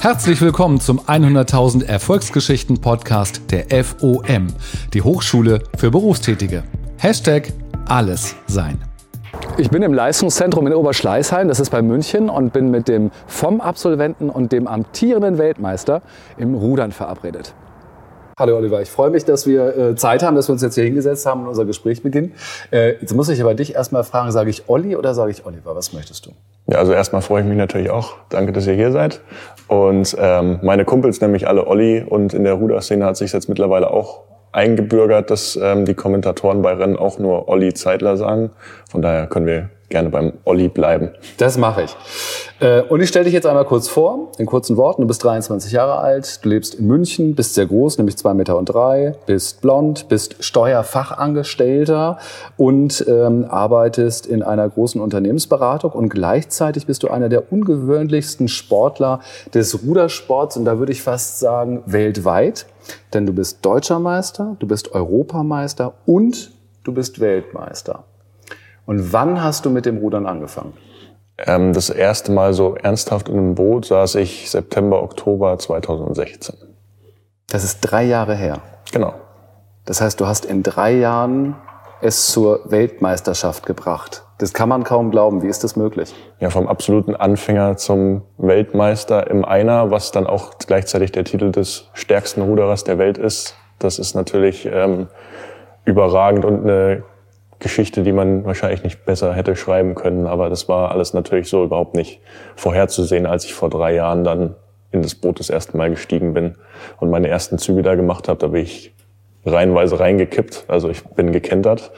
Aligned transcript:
Herzlich 0.00 0.40
willkommen 0.40 0.80
zum 0.80 0.98
100.000 0.98 1.84
Erfolgsgeschichten 1.84 2.80
Podcast 2.80 3.42
der 3.50 3.84
FOM, 3.84 4.46
die 4.94 5.02
Hochschule 5.02 5.62
für 5.76 5.90
Berufstätige. 5.90 6.64
Hashtag 6.96 7.52
alles 7.86 8.34
sein. 8.46 8.80
Ich 9.58 9.68
bin 9.68 9.82
im 9.82 9.92
Leistungszentrum 9.92 10.66
in 10.66 10.72
Oberschleißheim, 10.72 11.48
das 11.48 11.60
ist 11.60 11.68
bei 11.68 11.82
München, 11.82 12.30
und 12.30 12.54
bin 12.54 12.70
mit 12.70 12.88
dem 12.88 13.10
FOM-Absolventen 13.26 14.30
und 14.30 14.52
dem 14.52 14.66
amtierenden 14.68 15.36
Weltmeister 15.36 16.00
im 16.38 16.54
Rudern 16.54 16.92
verabredet. 16.92 17.52
Hallo 18.38 18.56
Oliver, 18.56 18.80
ich 18.80 18.88
freue 18.88 19.10
mich, 19.10 19.26
dass 19.26 19.46
wir 19.46 19.76
äh, 19.76 19.96
Zeit 19.96 20.22
haben, 20.22 20.34
dass 20.34 20.48
wir 20.48 20.54
uns 20.54 20.62
jetzt 20.62 20.76
hier 20.76 20.84
hingesetzt 20.84 21.26
haben 21.26 21.42
und 21.42 21.48
unser 21.48 21.66
Gespräch 21.66 22.02
beginnen. 22.02 22.32
Äh, 22.70 22.92
jetzt 23.02 23.14
muss 23.14 23.28
ich 23.28 23.38
aber 23.42 23.52
dich 23.52 23.74
erstmal 23.74 24.02
fragen, 24.02 24.32
sage 24.32 24.48
ich 24.48 24.66
Olli 24.66 24.96
oder 24.96 25.12
sage 25.12 25.30
ich 25.30 25.44
Oliver? 25.44 25.76
Was 25.76 25.92
möchtest 25.92 26.24
du? 26.24 26.30
Ja, 26.66 26.78
also 26.78 26.92
erstmal 26.92 27.20
freue 27.20 27.42
ich 27.42 27.46
mich 27.46 27.58
natürlich 27.58 27.90
auch. 27.90 28.14
Danke, 28.30 28.52
dass 28.52 28.66
ihr 28.66 28.72
hier 28.72 28.92
seid. 28.92 29.20
Und 29.70 30.16
ähm, 30.18 30.58
meine 30.62 30.84
Kumpels 30.84 31.20
nämlich 31.20 31.46
alle 31.46 31.68
Olli 31.68 32.02
und 32.02 32.34
in 32.34 32.42
der 32.42 32.54
Ruderszene 32.54 33.04
hat 33.04 33.16
sich 33.16 33.32
jetzt 33.32 33.48
mittlerweile 33.48 33.92
auch 33.92 34.24
eingebürgert, 34.52 35.30
dass 35.30 35.58
ähm, 35.60 35.84
die 35.84 35.94
Kommentatoren 35.94 36.62
bei 36.62 36.72
Rennen 36.74 36.96
auch 36.96 37.18
nur 37.18 37.48
Olli 37.48 37.74
Zeitler 37.74 38.16
sagen. 38.16 38.50
Von 38.90 39.02
daher 39.02 39.26
können 39.26 39.46
wir 39.46 39.70
gerne 39.90 40.08
beim 40.08 40.32
Olli 40.44 40.68
bleiben. 40.68 41.10
Das 41.36 41.58
mache 41.58 41.82
ich. 41.82 41.96
Äh, 42.60 42.82
und 42.82 43.00
ich 43.00 43.08
stelle 43.08 43.24
dich 43.24 43.34
jetzt 43.34 43.46
einmal 43.46 43.64
kurz 43.64 43.88
vor, 43.88 44.30
in 44.38 44.46
kurzen 44.46 44.76
Worten. 44.76 45.02
Du 45.02 45.08
bist 45.08 45.22
23 45.24 45.72
Jahre 45.72 45.98
alt, 45.98 46.44
du 46.44 46.48
lebst 46.48 46.76
in 46.76 46.86
München, 46.86 47.34
bist 47.34 47.54
sehr 47.54 47.66
groß, 47.66 47.98
nämlich 47.98 48.16
zwei 48.16 48.32
Meter 48.32 48.56
und 48.56 48.66
drei, 48.66 49.14
bist 49.26 49.60
blond, 49.60 50.08
bist 50.08 50.42
Steuerfachangestellter 50.42 52.18
und 52.56 53.04
ähm, 53.08 53.46
arbeitest 53.48 54.26
in 54.26 54.42
einer 54.42 54.68
großen 54.68 55.00
Unternehmensberatung 55.00 55.90
und 55.90 56.08
gleichzeitig 56.08 56.86
bist 56.86 57.02
du 57.02 57.08
einer 57.08 57.28
der 57.28 57.52
ungewöhnlichsten 57.52 58.46
Sportler 58.46 59.20
des 59.52 59.82
Rudersports 59.82 60.56
und 60.56 60.64
da 60.64 60.78
würde 60.78 60.92
ich 60.92 61.02
fast 61.02 61.40
sagen 61.40 61.82
weltweit, 61.86 62.66
denn 63.12 63.26
du 63.26 63.32
bist 63.32 63.64
Deutscher 63.64 63.98
Meister, 63.98 64.56
du 64.58 64.66
bist 64.66 64.92
Europameister 64.92 65.94
und 66.06 66.52
du 66.84 66.92
bist 66.92 67.20
Weltmeister. 67.20 68.04
Und 68.86 69.12
wann 69.12 69.42
hast 69.42 69.64
du 69.64 69.70
mit 69.70 69.86
dem 69.86 69.98
Rudern 69.98 70.26
angefangen? 70.26 70.74
Ähm, 71.38 71.72
das 71.72 71.90
erste 71.90 72.32
Mal 72.32 72.52
so 72.52 72.74
ernsthaft 72.74 73.28
in 73.28 73.38
einem 73.38 73.54
Boot 73.54 73.86
saß 73.86 74.16
ich 74.16 74.50
September, 74.50 75.02
Oktober 75.02 75.58
2016. 75.58 76.56
Das 77.48 77.64
ist 77.64 77.80
drei 77.80 78.04
Jahre 78.04 78.34
her. 78.34 78.60
Genau. 78.92 79.14
Das 79.84 80.00
heißt, 80.00 80.20
du 80.20 80.26
hast 80.26 80.44
in 80.44 80.62
drei 80.62 80.92
Jahren 80.92 81.56
es 82.00 82.28
zur 82.28 82.70
Weltmeisterschaft 82.70 83.66
gebracht. 83.66 84.24
Das 84.40 84.54
kann 84.54 84.70
man 84.70 84.84
kaum 84.84 85.10
glauben. 85.10 85.42
Wie 85.42 85.48
ist 85.48 85.64
das 85.64 85.76
möglich? 85.76 86.14
Ja, 86.38 86.48
vom 86.48 86.66
absoluten 86.66 87.14
Anfänger 87.14 87.76
zum 87.76 88.22
Weltmeister 88.38 89.28
im 89.30 89.44
Einer, 89.44 89.90
was 89.90 90.12
dann 90.12 90.26
auch 90.26 90.52
gleichzeitig 90.66 91.12
der 91.12 91.24
Titel 91.24 91.52
des 91.52 91.90
stärksten 91.92 92.40
Ruderers 92.40 92.82
der 92.84 92.96
Welt 92.96 93.18
ist. 93.18 93.54
Das 93.78 93.98
ist 93.98 94.14
natürlich 94.14 94.64
ähm, 94.64 95.08
überragend 95.84 96.46
und 96.46 96.62
eine 96.62 97.02
Geschichte, 97.58 98.02
die 98.02 98.12
man 98.12 98.46
wahrscheinlich 98.46 98.82
nicht 98.82 99.04
besser 99.04 99.34
hätte 99.34 99.56
schreiben 99.56 99.94
können. 99.94 100.26
Aber 100.26 100.48
das 100.48 100.70
war 100.70 100.90
alles 100.90 101.12
natürlich 101.12 101.50
so 101.50 101.62
überhaupt 101.62 101.94
nicht 101.94 102.22
vorherzusehen, 102.56 103.26
als 103.26 103.44
ich 103.44 103.52
vor 103.52 103.68
drei 103.68 103.94
Jahren 103.94 104.24
dann 104.24 104.54
in 104.90 105.02
das 105.02 105.16
Boot 105.16 105.38
das 105.38 105.50
erste 105.50 105.76
Mal 105.76 105.90
gestiegen 105.90 106.32
bin 106.32 106.54
und 106.98 107.10
meine 107.10 107.28
ersten 107.28 107.58
Züge 107.58 107.82
da 107.82 107.94
gemacht 107.94 108.26
habe. 108.26 108.38
Da 108.38 108.46
bin 108.46 108.62
ich 108.62 108.94
reihenweise 109.44 110.00
reingekippt. 110.00 110.64
Also 110.68 110.88
ich 110.88 111.04
bin 111.04 111.30
gekentert 111.30 111.92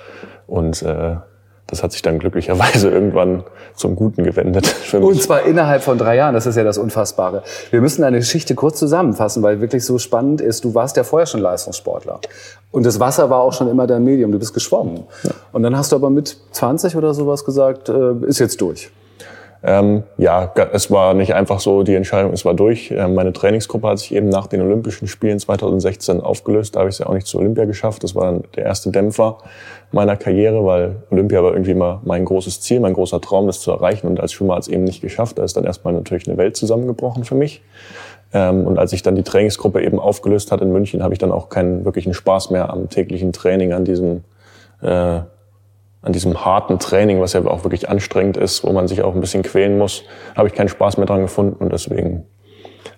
und 0.48 0.82
äh, 0.82 1.18
das 1.66 1.82
hat 1.82 1.92
sich 1.92 2.02
dann 2.02 2.18
glücklicherweise 2.18 2.90
irgendwann 2.90 3.44
zum 3.74 3.96
Guten 3.96 4.24
gewendet. 4.24 4.74
Und 4.92 5.22
zwar 5.22 5.42
innerhalb 5.42 5.82
von 5.82 5.96
drei 5.96 6.16
Jahren, 6.16 6.34
das 6.34 6.46
ist 6.46 6.56
ja 6.56 6.64
das 6.64 6.76
Unfassbare. 6.76 7.42
Wir 7.70 7.80
müssen 7.80 8.02
deine 8.02 8.18
Geschichte 8.18 8.54
kurz 8.54 8.78
zusammenfassen, 8.78 9.42
weil 9.42 9.60
wirklich 9.60 9.84
so 9.84 9.98
spannend 9.98 10.40
ist. 10.40 10.64
Du 10.64 10.74
warst 10.74 10.96
ja 10.96 11.04
vorher 11.04 11.26
schon 11.26 11.40
Leistungssportler. 11.40 12.20
Und 12.70 12.84
das 12.84 13.00
Wasser 13.00 13.30
war 13.30 13.40
auch 13.40 13.52
schon 13.52 13.68
immer 13.68 13.86
dein 13.86 14.04
Medium, 14.04 14.32
du 14.32 14.38
bist 14.38 14.54
geschwommen. 14.54 15.04
Ja. 15.22 15.30
Und 15.52 15.62
dann 15.62 15.76
hast 15.76 15.92
du 15.92 15.96
aber 15.96 16.10
mit 16.10 16.36
20 16.52 16.96
oder 16.96 17.14
sowas 17.14 17.44
gesagt, 17.44 17.88
äh, 17.88 18.14
ist 18.26 18.38
jetzt 18.38 18.60
durch. 18.60 18.90
Ähm, 19.64 20.02
ja, 20.18 20.52
es 20.72 20.90
war 20.90 21.14
nicht 21.14 21.34
einfach 21.34 21.60
so 21.60 21.84
die 21.84 21.94
Entscheidung, 21.94 22.32
es 22.32 22.44
war 22.44 22.54
durch. 22.54 22.90
Ähm, 22.90 23.14
meine 23.14 23.32
Trainingsgruppe 23.32 23.88
hat 23.88 23.98
sich 24.00 24.12
eben 24.12 24.28
nach 24.28 24.48
den 24.48 24.60
Olympischen 24.60 25.06
Spielen 25.06 25.38
2016 25.38 26.20
aufgelöst. 26.20 26.74
Da 26.74 26.80
habe 26.80 26.88
ich 26.88 26.96
es 26.96 26.98
ja 26.98 27.06
auch 27.06 27.14
nicht 27.14 27.28
zu 27.28 27.38
Olympia 27.38 27.64
geschafft. 27.64 28.02
Das 28.02 28.16
war 28.16 28.24
dann 28.24 28.42
der 28.56 28.64
erste 28.64 28.90
Dämpfer 28.90 29.38
meiner 29.92 30.16
Karriere, 30.16 30.64
weil 30.64 30.96
Olympia 31.10 31.44
war 31.44 31.52
irgendwie 31.52 31.70
immer 31.70 32.00
mein 32.04 32.24
großes 32.24 32.60
Ziel, 32.60 32.80
mein 32.80 32.94
großer 32.94 33.20
Traum, 33.20 33.46
das 33.46 33.60
zu 33.60 33.70
erreichen. 33.70 34.08
Und 34.08 34.18
als 34.18 34.32
Schwimmer 34.32 34.56
hat 34.56 34.62
es 34.62 34.68
eben 34.68 34.82
nicht 34.82 35.00
geschafft. 35.00 35.38
Da 35.38 35.44
ist 35.44 35.56
dann 35.56 35.64
erstmal 35.64 35.94
natürlich 35.94 36.26
eine 36.26 36.38
Welt 36.38 36.56
zusammengebrochen 36.56 37.22
für 37.22 37.36
mich. 37.36 37.62
Ähm, 38.32 38.66
und 38.66 38.78
als 38.78 38.90
sich 38.90 39.02
dann 39.02 39.14
die 39.14 39.22
Trainingsgruppe 39.22 39.80
eben 39.80 40.00
aufgelöst 40.00 40.50
hat 40.50 40.60
in 40.60 40.72
München, 40.72 41.04
habe 41.04 41.14
ich 41.14 41.20
dann 41.20 41.30
auch 41.30 41.50
keinen 41.50 41.84
wirklichen 41.84 42.14
Spaß 42.14 42.50
mehr 42.50 42.70
am 42.70 42.88
täglichen 42.88 43.32
Training, 43.32 43.72
an 43.72 43.84
diesem 43.84 44.24
äh, 44.80 45.20
an 46.02 46.12
diesem 46.12 46.44
harten 46.44 46.78
Training, 46.78 47.20
was 47.20 47.32
ja 47.32 47.44
auch 47.46 47.64
wirklich 47.64 47.88
anstrengend 47.88 48.36
ist, 48.36 48.64
wo 48.64 48.72
man 48.72 48.88
sich 48.88 49.02
auch 49.02 49.14
ein 49.14 49.20
bisschen 49.20 49.42
quälen 49.42 49.78
muss, 49.78 50.02
habe 50.36 50.48
ich 50.48 50.54
keinen 50.54 50.68
Spaß 50.68 50.96
mehr 50.96 51.06
dran 51.06 51.22
gefunden 51.22 51.62
und 51.62 51.72
deswegen 51.72 52.26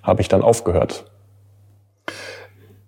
habe 0.03 0.23
ich 0.23 0.29
dann 0.29 0.43
aufgehört. 0.43 1.05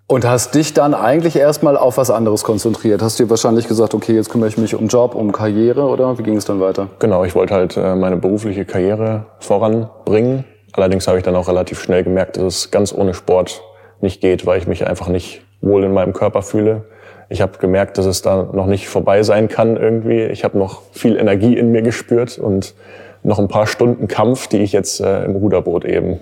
Und 0.08 0.24
hast 0.24 0.54
dich 0.54 0.72
dann 0.72 0.94
eigentlich 0.94 1.34
erstmal 1.34 1.76
auf 1.76 1.96
was 1.96 2.10
anderes 2.10 2.44
konzentriert? 2.44 3.02
Hast 3.02 3.18
du 3.18 3.24
dir 3.24 3.30
wahrscheinlich 3.30 3.66
gesagt, 3.66 3.92
okay, 3.92 4.14
jetzt 4.14 4.30
kümmere 4.30 4.48
ich 4.48 4.56
mich 4.56 4.74
um 4.76 4.86
Job, 4.86 5.16
um 5.16 5.32
Karriere 5.32 5.82
oder 5.82 6.16
wie 6.16 6.22
ging 6.22 6.36
es 6.36 6.44
dann 6.44 6.60
weiter? 6.60 6.88
Genau, 7.00 7.24
ich 7.24 7.34
wollte 7.34 7.54
halt 7.54 7.76
äh, 7.76 7.96
meine 7.96 8.16
berufliche 8.16 8.64
Karriere 8.64 9.26
voranbringen. 9.40 10.44
Allerdings 10.72 11.08
habe 11.08 11.18
ich 11.18 11.24
dann 11.24 11.34
auch 11.34 11.48
relativ 11.48 11.80
schnell 11.80 12.04
gemerkt, 12.04 12.36
dass 12.36 12.44
es 12.44 12.70
ganz 12.70 12.94
ohne 12.94 13.14
Sport 13.14 13.62
nicht 14.00 14.20
geht, 14.20 14.46
weil 14.46 14.58
ich 14.58 14.68
mich 14.68 14.86
einfach 14.86 15.08
nicht 15.08 15.42
wohl 15.60 15.82
in 15.82 15.92
meinem 15.92 16.12
Körper 16.12 16.42
fühle 16.42 16.84
ich 17.28 17.40
habe 17.40 17.58
gemerkt, 17.58 17.98
dass 17.98 18.06
es 18.06 18.22
da 18.22 18.48
noch 18.52 18.66
nicht 18.66 18.88
vorbei 18.88 19.22
sein 19.22 19.48
kann 19.48 19.76
irgendwie. 19.76 20.22
Ich 20.22 20.44
habe 20.44 20.58
noch 20.58 20.82
viel 20.92 21.16
Energie 21.16 21.56
in 21.56 21.72
mir 21.72 21.82
gespürt 21.82 22.38
und 22.38 22.74
noch 23.22 23.38
ein 23.38 23.48
paar 23.48 23.66
Stunden 23.66 24.08
Kampf, 24.08 24.46
die 24.46 24.58
ich 24.58 24.72
jetzt 24.72 25.00
äh, 25.00 25.24
im 25.24 25.34
Ruderboot 25.34 25.84
eben 25.84 26.20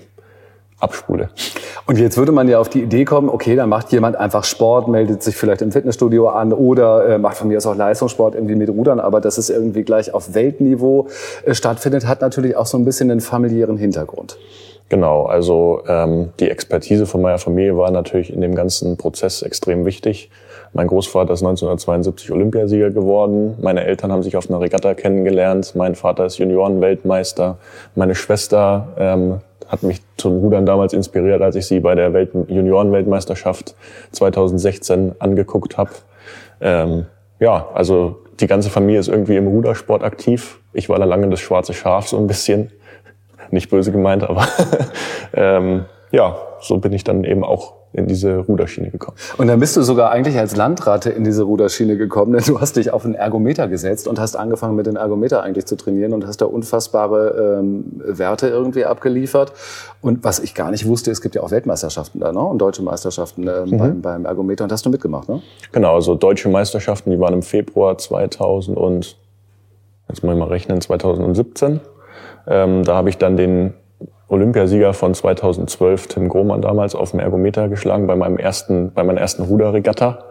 abspule. 0.79 1.31
Und 1.87 1.99
jetzt 1.99 2.17
würde 2.17 2.33
man 2.33 2.49
ja 2.49 2.59
auf 2.59 2.69
die 2.69 2.83
Idee 2.83 3.05
kommen, 3.05 3.29
okay, 3.29 3.57
dann 3.57 3.69
macht 3.69 3.93
jemand 3.93 4.17
einfach 4.17 4.45
Sport, 4.45 4.89
meldet 4.89 5.23
sich 5.23 5.37
vielleicht 5.37 5.63
im 5.63 5.71
Fitnessstudio 5.71 6.29
an 6.29 6.53
oder 6.53 7.07
äh, 7.07 7.19
macht 7.19 7.37
von 7.37 7.49
mir 7.49 7.59
aus 7.59 7.67
auch 7.67 7.75
Leistungssport 7.75 8.35
irgendwie 8.35 8.55
mit 8.55 8.71
Rudern, 8.71 9.01
aber 9.01 9.21
dass 9.21 9.39
es 9.39 9.51
irgendwie 9.51 9.83
gleich 9.83 10.15
auf 10.15 10.35
Weltniveau 10.35 11.09
äh, 11.45 11.55
stattfindet, 11.55 12.07
hat 12.07 12.21
natürlich 12.23 12.57
auch 12.57 12.67
so 12.67 12.79
ein 12.79 12.85
bisschen 12.85 13.11
einen 13.11 13.21
familiären 13.21 13.77
Hintergrund. 13.77 14.39
Genau, 14.89 15.25
also 15.25 15.83
ähm, 15.89 16.31
die 16.41 16.51
Expertise 16.51 17.07
von 17.07 17.23
meiner 17.23 17.39
Familie 17.39 17.77
war 17.77 17.91
natürlich 17.91 18.33
in 18.33 18.41
dem 18.41 18.55
ganzen 18.55 18.97
Prozess 18.97 19.43
extrem 19.43 19.85
wichtig. 19.85 20.31
Mein 20.75 20.89
Großvater 20.89 21.33
ist 21.33 21.43
1972 21.43 22.33
Olympiasieger 22.33 22.91
geworden. 22.91 23.55
Meine 23.63 23.85
Eltern 23.85 24.11
haben 24.11 24.25
sich 24.25 24.37
auf 24.37 24.51
einer 24.51 24.61
Regatta 24.61 24.95
kennengelernt. 24.95 25.75
Mein 25.77 25.95
Vater 25.95 26.27
ist 26.27 26.39
Juniorenweltmeister. 26.39 27.59
Meine 27.95 28.17
Schwester 28.17 28.89
ähm, 28.99 29.41
hat 29.69 29.85
mich 29.85 30.01
zum 30.17 30.39
Rudern 30.39 30.67
damals 30.67 30.93
inspiriert, 30.93 31.43
als 31.43 31.55
ich 31.55 31.67
sie 31.67 31.79
bei 31.79 31.95
der 31.95 32.13
Welt 32.13 32.33
Juniorenweltmeisterschaft 32.49 33.77
2016 34.11 35.15
angeguckt 35.21 35.79
habe. 35.79 35.91
Ähm, 36.61 37.07
ja, 37.39 37.69
also 37.73 38.17
die 38.41 38.49
ganze 38.49 38.69
Familie 38.69 38.99
ist 38.99 39.09
irgendwie 39.09 39.37
im 39.37 39.47
Rudersport 39.47 40.03
aktiv. 40.03 40.61
Ich 40.73 40.89
war 40.89 40.99
da 40.99 41.05
lange 41.05 41.29
das 41.31 41.39
schwarze 41.39 41.73
Schaf 41.73 42.09
so 42.09 42.17
ein 42.17 42.27
bisschen. 42.27 42.73
Nicht 43.53 43.71
böse 43.71 43.93
gemeint, 43.93 44.25
aber 44.25 44.49
ähm, 45.35 45.85
ja, 46.11 46.37
so 46.61 46.79
bin 46.79 46.93
ich 46.93 47.05
dann 47.05 47.23
eben 47.23 47.45
auch 47.45 47.75
in 47.95 48.09
diese 48.09 48.39
Ruderschiene 48.39 48.91
gekommen. 48.91 49.17
Und 49.39 49.47
dann 49.47 49.61
bist 49.61 49.77
du 49.77 49.83
sogar 49.83 50.11
eigentlich 50.11 50.37
als 50.37 50.57
Landratte 50.57 51.11
in 51.11 51.23
diese 51.23 51.45
Ruderschiene 51.45 51.97
gekommen, 51.97 52.33
denn 52.33 52.43
du 52.45 52.61
hast 52.61 52.77
dich 52.77 52.93
auf 52.93 53.05
einen 53.05 53.15
Ergometer 53.15 53.69
gesetzt 53.69 54.09
und 54.09 54.19
hast 54.19 54.35
angefangen 54.35 54.75
mit 54.75 54.87
dem 54.87 54.97
Ergometer 54.97 55.43
eigentlich 55.43 55.67
zu 55.67 55.77
trainieren 55.77 56.13
und 56.13 56.27
hast 56.27 56.39
da 56.39 56.47
unfassbare 56.47 57.61
ähm, 57.61 57.85
Werte 58.05 58.49
irgendwie 58.49 58.85
abgeliefert. 58.85 59.53
Und 60.01 60.25
was 60.25 60.41
ich 60.41 60.55
gar 60.55 60.73
nicht 60.73 60.87
wusste, 60.87 61.13
es 61.13 61.21
gibt 61.21 61.37
ja 61.37 61.43
auch 61.43 61.53
Weltmeisterschaften 61.53 62.21
da, 62.21 62.33
ne? 62.33 62.41
Und 62.41 62.59
deutsche 62.59 62.83
Meisterschaften 62.83 63.47
äh, 63.47 63.65
mhm. 63.65 63.79
beim, 63.79 64.03
beim 64.03 64.25
Ergometer. 64.25 64.65
Und 64.65 64.73
hast 64.73 64.85
du 64.85 64.91
mitgemacht, 64.91 65.29
ne? 65.29 65.41
Genau, 65.71 65.95
also 65.95 66.17
deutsche 66.17 66.49
Meisterschaften, 66.49 67.13
die 67.13 67.21
waren 67.21 67.35
im 67.35 67.43
Februar 67.43 67.97
2000 67.97 68.77
und, 68.77 69.17
jetzt 70.09 70.25
muss 70.25 70.33
ich 70.33 70.39
mal 70.39 70.49
rechnen, 70.49 70.81
2017. 70.81 71.81
Ähm, 72.49 72.83
da 72.83 72.97
habe 72.97 73.09
ich 73.09 73.19
dann 73.19 73.37
den 73.37 73.75
Olympiasieger 74.35 74.93
von 74.93 75.15
2012, 75.15 76.09
Tim 76.09 76.29
Grohmann 76.29 76.61
damals, 76.61 76.95
auf 76.95 77.13
dem 77.13 77.21
Ergometer 77.21 77.69
geschlagen 77.69 78.07
bei 78.07 78.17
meinem 78.17 78.37
ersten, 78.37 78.93
bei 78.93 79.03
meiner 79.05 79.21
ersten 79.21 79.43
Ruderregatta. 79.43 80.25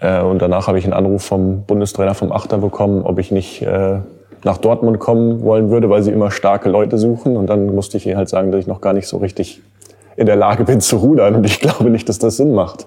Äh, 0.00 0.20
und 0.22 0.42
danach 0.42 0.66
habe 0.66 0.78
ich 0.78 0.84
einen 0.84 0.92
Anruf 0.92 1.24
vom 1.24 1.62
Bundestrainer 1.62 2.14
vom 2.14 2.32
Achter 2.32 2.58
bekommen, 2.58 3.02
ob 3.02 3.18
ich 3.18 3.30
nicht 3.30 3.62
äh, 3.62 3.98
nach 4.44 4.58
Dortmund 4.58 4.98
kommen 4.98 5.42
wollen 5.42 5.70
würde, 5.70 5.88
weil 5.88 6.02
sie 6.02 6.10
immer 6.10 6.30
starke 6.30 6.68
Leute 6.68 6.98
suchen. 6.98 7.36
Und 7.36 7.46
dann 7.46 7.74
musste 7.74 7.96
ich 7.96 8.06
ihr 8.06 8.16
halt 8.16 8.28
sagen, 8.28 8.50
dass 8.50 8.60
ich 8.60 8.66
noch 8.66 8.80
gar 8.80 8.92
nicht 8.92 9.06
so 9.06 9.18
richtig 9.18 9.62
in 10.16 10.26
der 10.26 10.36
Lage 10.36 10.64
bin 10.64 10.80
zu 10.80 10.96
rudern. 10.96 11.36
Und 11.36 11.46
ich 11.46 11.60
glaube 11.60 11.90
nicht, 11.90 12.08
dass 12.08 12.18
das 12.18 12.36
Sinn 12.36 12.52
macht. 12.52 12.86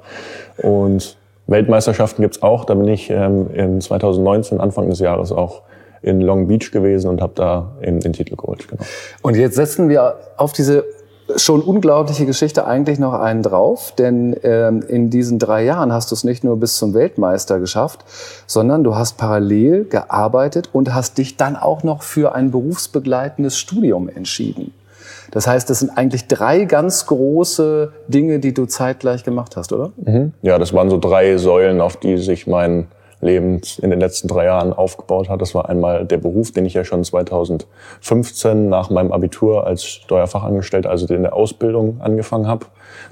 Und 0.57 1.17
Weltmeisterschaften 1.47 2.21
gibt's 2.21 2.41
auch. 2.41 2.65
Da 2.65 2.73
bin 2.73 2.87
ich 2.87 3.09
ähm, 3.09 3.49
in 3.53 3.81
2019, 3.81 4.59
Anfang 4.59 4.89
des 4.89 4.99
Jahres 4.99 5.31
auch 5.31 5.61
in 6.01 6.21
Long 6.21 6.47
Beach 6.47 6.71
gewesen 6.71 7.09
und 7.09 7.21
habe 7.21 7.33
da 7.35 7.71
eben 7.81 7.99
den 7.99 8.13
Titel 8.13 8.35
geholt. 8.35 8.67
Genau. 8.67 8.83
Und 9.21 9.35
jetzt 9.35 9.55
setzen 9.55 9.89
wir 9.89 10.15
auf 10.37 10.53
diese 10.53 10.85
schon 11.35 11.61
unglaubliche 11.61 12.25
Geschichte 12.25 12.67
eigentlich 12.67 12.99
noch 12.99 13.13
einen 13.13 13.41
drauf, 13.41 13.93
denn 13.97 14.35
ähm, 14.43 14.83
in 14.87 15.09
diesen 15.09 15.39
drei 15.39 15.63
Jahren 15.63 15.91
hast 15.91 16.11
du 16.11 16.15
es 16.15 16.23
nicht 16.23 16.43
nur 16.43 16.59
bis 16.59 16.77
zum 16.77 16.93
Weltmeister 16.93 17.59
geschafft, 17.59 18.05
sondern 18.45 18.83
du 18.83 18.95
hast 18.95 19.17
parallel 19.17 19.85
gearbeitet 19.85 20.69
und 20.71 20.93
hast 20.93 21.17
dich 21.17 21.35
dann 21.35 21.55
auch 21.55 21.83
noch 21.83 22.03
für 22.03 22.35
ein 22.35 22.51
berufsbegleitendes 22.51 23.57
Studium 23.57 24.07
entschieden. 24.07 24.73
Das 25.31 25.47
heißt, 25.47 25.69
das 25.69 25.79
sind 25.79 25.89
eigentlich 25.97 26.27
drei 26.27 26.65
ganz 26.65 27.07
große 27.07 27.91
Dinge, 28.07 28.39
die 28.39 28.53
du 28.53 28.67
zeitgleich 28.67 29.23
gemacht 29.23 29.57
hast, 29.57 29.73
oder? 29.73 29.91
Mhm. 29.97 30.33
Ja, 30.43 30.59
das 30.59 30.73
waren 30.73 30.89
so 30.89 30.99
drei 30.99 31.37
Säulen, 31.37 31.81
auf 31.81 31.97
die 31.97 32.17
sich 32.17 32.45
mein 32.45 32.87
Leben 33.21 33.61
in 33.81 33.89
den 33.89 33.99
letzten 33.99 34.27
drei 34.27 34.45
Jahren 34.45 34.73
aufgebaut 34.73 35.29
hat. 35.29 35.41
Das 35.41 35.55
war 35.55 35.69
einmal 35.69 36.05
der 36.05 36.17
Beruf, 36.17 36.51
den 36.51 36.65
ich 36.65 36.73
ja 36.73 36.83
schon 36.83 37.03
2015 37.03 38.69
nach 38.69 38.89
meinem 38.89 39.11
Abitur 39.11 39.65
als 39.65 39.85
Steuerfachangestellter, 39.85 40.89
also 40.89 41.11
in 41.13 41.23
der 41.23 41.33
Ausbildung 41.33 42.01
angefangen 42.01 42.47
habe. 42.47 42.67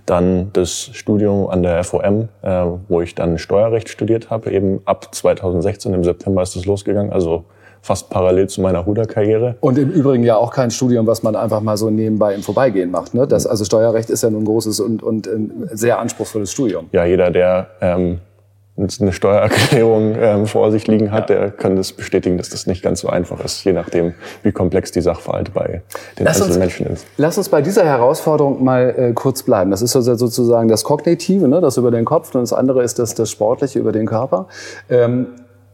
Dann 0.06 0.52
das 0.54 0.90
Studium 0.94 1.48
an 1.50 1.64
der 1.64 1.84
FOM, 1.84 2.30
äh, 2.42 2.66
wo 2.88 3.02
ich 3.02 3.16
dann 3.16 3.38
Steuerrecht 3.38 3.90
studiert 3.90 4.30
habe. 4.30 4.52
Eben 4.52 4.82
ab 4.86 5.14
2016, 5.14 5.94
im 5.94 6.04
September 6.04 6.42
ist 6.42 6.56
das 6.56 6.66
losgegangen. 6.66 7.12
Also 7.12 7.46
fast 7.84 8.10
parallel 8.10 8.48
zu 8.48 8.62
meiner 8.62 8.80
Ruderkarriere. 8.80 9.56
Und 9.60 9.78
im 9.78 9.92
Übrigen 9.92 10.24
ja 10.24 10.38
auch 10.38 10.52
kein 10.52 10.72
Studium, 10.72 11.06
was 11.06 11.22
man 11.22 11.36
einfach 11.36 11.60
mal 11.60 11.76
so 11.76 11.90
nebenbei 11.90 12.34
im 12.34 12.42
Vorbeigehen 12.42 12.90
macht. 12.90 13.14
Ne? 13.14 13.28
Das, 13.28 13.46
also 13.46 13.66
Steuerrecht 13.66 14.10
ist 14.10 14.24
ja 14.24 14.30
nun 14.30 14.44
ein 14.44 14.46
großes 14.46 14.80
und, 14.80 15.04
und 15.04 15.28
ein 15.28 15.70
sehr 15.74 16.00
anspruchsvolles 16.00 16.52
Studium. 16.52 16.88
Ja, 16.94 17.04
jeder, 17.04 17.30
der 17.30 17.68
ähm, 17.82 18.22
eine 18.76 19.14
Steuererklärung 19.14 20.16
ähm, 20.20 20.48
vor 20.48 20.72
sich 20.72 20.88
liegen 20.88 21.12
hat, 21.12 21.30
ja. 21.30 21.38
der 21.38 21.52
kann 21.52 21.76
das 21.76 21.94
bestätigen, 21.94 22.38
dass 22.38 22.50
das 22.50 22.66
nicht 22.66 22.82
ganz 22.82 23.02
so 23.02 23.08
einfach 23.08 23.44
ist, 23.46 23.64
je 23.64 23.72
nachdem, 23.72 24.16
wie 24.42 24.52
komplex 24.52 24.92
die 24.92 25.02
Sachverhalte 25.02 25.52
bei 25.52 25.84
den 26.18 26.26
lass 26.26 26.38
einzelnen 26.42 26.64
uns, 26.64 26.80
Menschen 26.80 26.88
ist. 26.88 27.06
Lass 27.18 27.38
uns 27.38 27.50
bei 27.50 27.62
dieser 27.62 27.86
Herausforderung 27.86 28.64
mal 28.64 28.96
äh, 28.98 29.14
kurz 29.14 29.44
bleiben. 29.44 29.70
Das 29.70 29.84
ist 29.84 29.96
also 29.96 30.16
sozusagen 30.16 30.70
das 30.70 30.84
Kognitive, 30.84 31.48
ne, 31.48 31.62
das 31.62 31.78
über 31.78 31.92
den 31.92 32.04
Kopf, 32.04 32.34
und 32.34 32.42
das 32.42 32.52
andere 32.52 32.82
ist 32.82 32.98
das, 32.98 33.14
das 33.14 33.30
Sportliche 33.30 33.78
über 33.78 33.92
den 33.92 34.08
Körper. 34.08 34.48
Ähm, 34.90 35.28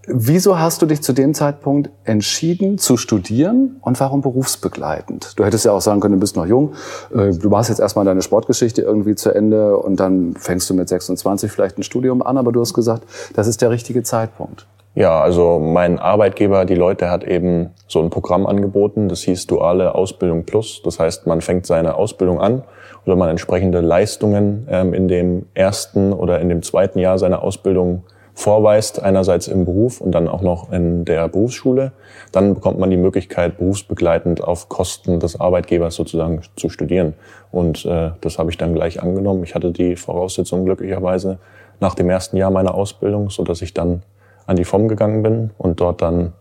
Wieso 0.07 0.57
hast 0.57 0.81
du 0.81 0.86
dich 0.86 1.01
zu 1.01 1.13
dem 1.13 1.34
Zeitpunkt 1.34 1.90
entschieden 2.04 2.78
zu 2.78 2.98
studieren 2.98 3.78
und 3.81 4.00
warum 4.00 4.22
berufsbegleitend? 4.22 5.38
Du 5.38 5.44
hättest 5.44 5.66
ja 5.66 5.72
auch 5.72 5.81
sagen 5.81 6.00
können, 6.00 6.16
du 6.16 6.19
bist 6.19 6.36
noch 6.36 6.46
jung, 6.46 6.74
äh, 7.13 7.31
du 7.31 7.50
machst 7.50 7.69
jetzt 7.69 7.80
erstmal 7.80 8.06
deine 8.06 8.22
Sportgeschichte 8.22 8.81
irgendwie 8.81 9.16
zu 9.16 9.30
Ende 9.30 9.78
und 9.78 10.00
dann 10.00 10.34
fängst 10.36 10.69
du 10.69 10.74
mit 10.74 10.90
26 10.90 11.51
vielleicht 11.51 11.78
ein 11.78 11.84
Studium 11.84 12.22
an, 12.22 12.38
aber 12.38 12.51
du 12.51 12.62
hast 12.62 12.74
gesagt, 12.74 13.04
das 13.36 13.48
ist 13.48 13.62
der 13.62 13.69
richtige 13.69 14.01
Zeitpunkt. 14.04 14.66
Ja, 14.96 15.22
also 15.22 15.60
mein 15.60 16.00
Arbeitgeber, 16.00 16.66
die 16.66 16.75
Leute, 16.75 17.10
hat 17.10 17.24
eben 17.24 17.69
so 17.88 18.02
ein 18.02 18.10
Programm 18.10 18.48
angeboten, 18.48 19.07
das 19.07 19.22
hieß 19.22 19.48
Duale 19.48 19.94
Ausbildung 19.95 20.45
Plus. 20.45 20.81
Das 20.84 21.00
heißt, 21.00 21.28
man 21.28 21.42
fängt 21.42 21.68
seine 21.68 21.95
Ausbildung 21.95 22.42
an 22.42 22.63
oder 23.06 23.16
man 23.16 23.30
entsprechende 23.30 23.81
Leistungen 23.81 24.68
ähm, 24.69 24.94
in 24.94 25.07
dem 25.07 25.45
ersten 25.54 26.12
oder 26.12 26.40
in 26.40 26.50
dem 26.50 26.63
zweiten 26.63 27.00
Jahr 27.00 27.19
seiner 27.19 27.44
Ausbildung 27.44 28.04
vorweist, 28.39 29.01
einerseits 29.01 29.47
im 29.50 29.65
Beruf 29.65 30.00
und 30.00 30.12
dann 30.12 30.30
auch 30.30 30.41
noch 30.41 30.71
in 30.71 31.03
der 31.03 31.27
Berufsschule, 31.27 31.91
dann 32.31 32.53
bekommt 32.53 32.80
man 32.80 32.89
die 32.89 32.97
Möglichkeit, 32.97 33.57
berufsbegleitend 33.57 34.41
auf 34.41 34.69
Kosten 34.69 35.19
des 35.19 35.39
Arbeitgebers 35.39 35.95
sozusagen 35.95 36.41
zu 36.56 36.69
studieren. 36.69 37.15
Und 37.51 37.86
äh, 37.86 38.12
das 38.21 38.39
habe 38.39 38.50
ich 38.50 38.57
dann 38.57 38.74
gleich 38.74 39.03
angenommen. 39.03 39.44
Ich 39.44 39.56
hatte 39.56 39.71
die 39.71 39.97
Voraussetzungen 39.97 40.63
glücklicherweise 40.63 41.38
nach 41.81 41.95
dem 41.95 42.09
ersten 42.09 42.38
Jahr 42.38 42.50
meiner 42.50 42.75
Ausbildung, 42.75 43.30
so 43.30 43.44
ich 43.50 43.74
dann 43.74 44.03
an 44.47 44.56
die 44.56 44.63
FOM 44.63 44.88
gegangen 44.88 45.21
bin 45.21 45.50
und 45.57 45.81
dort 45.81 46.01
dann 46.01 46.31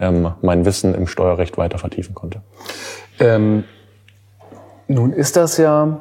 ähm, 0.00 0.32
mein 0.42 0.66
Wissen 0.66 0.94
im 0.94 1.06
Steuerrecht 1.06 1.56
weiter 1.56 1.78
vertiefen 1.78 2.14
konnte. 2.14 2.42
Ähm, 3.20 3.64
nun 4.86 5.12
ist 5.14 5.36
das 5.36 5.56
ja 5.56 5.98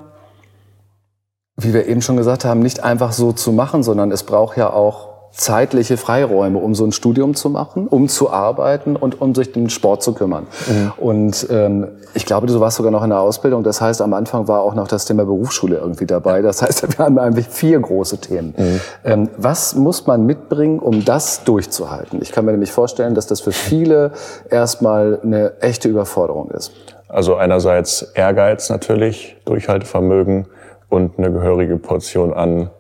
wie 1.60 1.74
wir 1.74 1.88
eben 1.88 2.04
schon 2.04 2.18
gesagt 2.18 2.46
haben, 2.46 2.60
nicht 2.60 2.84
einfach 2.84 3.12
so 3.12 3.32
zu 3.32 3.52
machen, 3.52 3.82
sondern 3.82 4.12
es 4.12 4.22
braucht 4.22 4.58
ja 4.58 4.72
auch 4.72 5.17
zeitliche 5.38 5.98
Freiräume, 5.98 6.58
um 6.58 6.74
so 6.74 6.84
ein 6.84 6.92
Studium 6.92 7.36
zu 7.36 7.50
machen, 7.50 7.88
um 7.88 8.08
zu 8.08 8.32
arbeiten 8.32 8.96
und 8.96 9.22
um 9.22 9.36
sich 9.36 9.52
den 9.52 9.70
Sport 9.70 10.02
zu 10.02 10.14
kümmern. 10.14 10.48
Mhm. 10.68 10.92
Und 10.98 11.48
ähm, 11.52 11.88
ich 12.16 12.26
glaube, 12.26 12.48
du 12.48 12.60
warst 12.60 12.78
sogar 12.78 12.92
noch 12.92 13.04
in 13.04 13.12
der 13.12 13.20
Ausbildung. 13.20 13.64
Das 13.64 13.80
heißt, 13.80 14.02
am 14.02 14.14
Anfang 14.14 14.48
war 14.48 14.62
auch 14.62 14.74
noch 14.74 14.88
das 14.88 15.06
Thema 15.06 15.26
Berufsschule 15.26 15.78
irgendwie 15.78 16.08
dabei. 16.08 16.42
Das 16.42 16.64
heißt, 16.64 16.88
wir 16.98 17.06
haben 17.06 17.20
eigentlich 17.20 17.48
vier 17.48 17.80
große 17.80 18.18
Themen. 18.18 18.56
Mhm. 18.58 18.82
Ähm, 19.04 19.30
was 19.38 19.76
muss 19.76 20.08
man 20.08 20.26
mitbringen, 20.26 20.80
um 20.80 21.06
das 21.06 21.44
durchzuhalten? 21.44 22.20
Ich 22.22 22.32
kann 22.32 22.44
mir 22.46 22.52
nämlich 22.52 22.72
vorstellen, 22.72 23.14
dass 23.14 23.28
das 23.28 23.42
für 23.42 23.52
viele 23.52 24.12
erstmal 24.50 25.20
eine 25.24 25.62
echte 25.62 25.88
Überforderung 25.88 26.50
ist. 26.50 26.72
Also 27.08 27.36
einerseits 27.36 28.02
Ehrgeiz 28.16 28.70
natürlich, 28.70 29.38
Durchhaltevermögen 29.46 30.48
und 30.90 31.18
eine 31.18 31.32
gehörige 31.32 31.78
Portion 31.78 32.34
an 32.34 32.72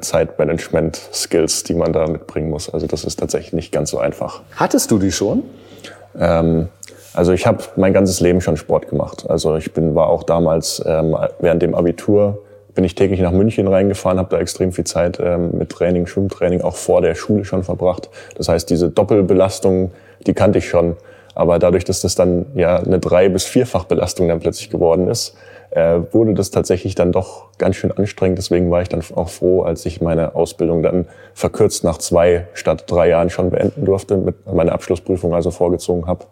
Zeitmanagement-Skills, 0.00 1.64
die 1.64 1.74
man 1.74 1.92
da 1.92 2.06
mitbringen 2.06 2.50
muss. 2.50 2.68
Also 2.68 2.86
das 2.86 3.04
ist 3.04 3.18
tatsächlich 3.18 3.52
nicht 3.52 3.72
ganz 3.72 3.90
so 3.90 3.98
einfach. 3.98 4.42
Hattest 4.56 4.90
du 4.90 4.98
die 4.98 5.12
schon? 5.12 5.44
Ähm, 6.18 6.68
also 7.14 7.32
ich 7.32 7.46
habe 7.46 7.64
mein 7.76 7.92
ganzes 7.92 8.20
Leben 8.20 8.40
schon 8.40 8.56
Sport 8.56 8.88
gemacht. 8.88 9.26
Also 9.28 9.56
ich 9.56 9.72
bin 9.72 9.94
war 9.94 10.08
auch 10.08 10.22
damals 10.22 10.82
ähm, 10.86 11.16
während 11.40 11.62
dem 11.62 11.74
Abitur 11.74 12.42
bin 12.78 12.84
ich 12.84 12.94
täglich 12.94 13.18
nach 13.18 13.32
München 13.32 13.66
reingefahren, 13.66 14.20
habe 14.20 14.28
da 14.30 14.40
extrem 14.40 14.70
viel 14.70 14.84
Zeit 14.84 15.18
ähm, 15.20 15.50
mit 15.58 15.70
Training, 15.70 16.06
Schwimmtraining 16.06 16.60
auch 16.60 16.76
vor 16.76 17.00
der 17.00 17.16
Schule 17.16 17.44
schon 17.44 17.64
verbracht. 17.64 18.08
Das 18.36 18.48
heißt, 18.48 18.70
diese 18.70 18.88
Doppelbelastung, 18.88 19.90
die 20.28 20.32
kannte 20.32 20.60
ich 20.60 20.68
schon. 20.68 20.96
Aber 21.34 21.58
dadurch, 21.58 21.84
dass 21.84 22.02
das 22.02 22.14
dann 22.14 22.46
ja 22.54 22.76
eine 22.76 23.00
drei 23.00 23.28
bis 23.30 23.44
vierfach 23.44 23.84
Belastung 23.86 24.28
dann 24.28 24.38
plötzlich 24.38 24.70
geworden 24.70 25.08
ist, 25.08 25.34
äh, 25.70 26.00
wurde 26.12 26.34
das 26.34 26.50
tatsächlich 26.50 26.94
dann 26.94 27.12
doch 27.12 27.48
ganz 27.58 27.76
schön 27.76 27.92
anstrengend. 27.92 28.38
Deswegen 28.38 28.70
war 28.70 28.82
ich 28.82 28.88
dann 28.88 29.02
auch 29.14 29.28
froh, 29.28 29.62
als 29.62 29.84
ich 29.86 30.00
meine 30.00 30.34
Ausbildung 30.34 30.82
dann 30.82 31.06
verkürzt 31.34 31.84
nach 31.84 31.98
zwei 31.98 32.46
statt 32.54 32.84
drei 32.86 33.08
Jahren 33.08 33.30
schon 33.30 33.50
beenden 33.50 33.84
durfte, 33.84 34.16
mit 34.16 34.52
meine 34.52 34.72
Abschlussprüfung 34.72 35.34
also 35.34 35.50
vorgezogen 35.50 36.06
habe, 36.06 36.26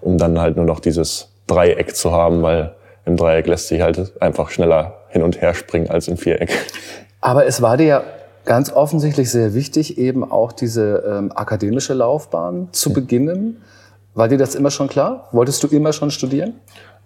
um 0.00 0.18
dann 0.18 0.40
halt 0.40 0.56
nur 0.56 0.66
noch 0.66 0.80
dieses 0.80 1.30
Dreieck 1.46 1.96
zu 1.96 2.12
haben, 2.12 2.42
weil 2.42 2.74
im 3.04 3.16
Dreieck 3.16 3.46
lässt 3.46 3.68
sich 3.68 3.80
halt 3.80 4.12
einfach 4.20 4.50
schneller 4.50 4.94
hin 5.08 5.22
und 5.22 5.40
her 5.40 5.54
springen 5.54 5.90
als 5.90 6.08
im 6.08 6.16
Viereck. 6.16 6.50
Aber 7.20 7.46
es 7.46 7.62
war 7.62 7.76
dir 7.76 7.86
ja 7.86 8.02
ganz 8.44 8.72
offensichtlich 8.72 9.30
sehr 9.30 9.54
wichtig, 9.54 9.98
eben 9.98 10.28
auch 10.30 10.52
diese 10.52 11.04
ähm, 11.06 11.32
akademische 11.34 11.94
Laufbahn 11.94 12.68
zu 12.72 12.92
beginnen. 12.92 13.62
War 14.14 14.28
dir 14.28 14.36
das 14.36 14.54
immer 14.54 14.70
schon 14.70 14.88
klar? 14.88 15.28
Wolltest 15.32 15.62
du 15.62 15.68
immer 15.68 15.92
schon 15.92 16.10
studieren? 16.10 16.54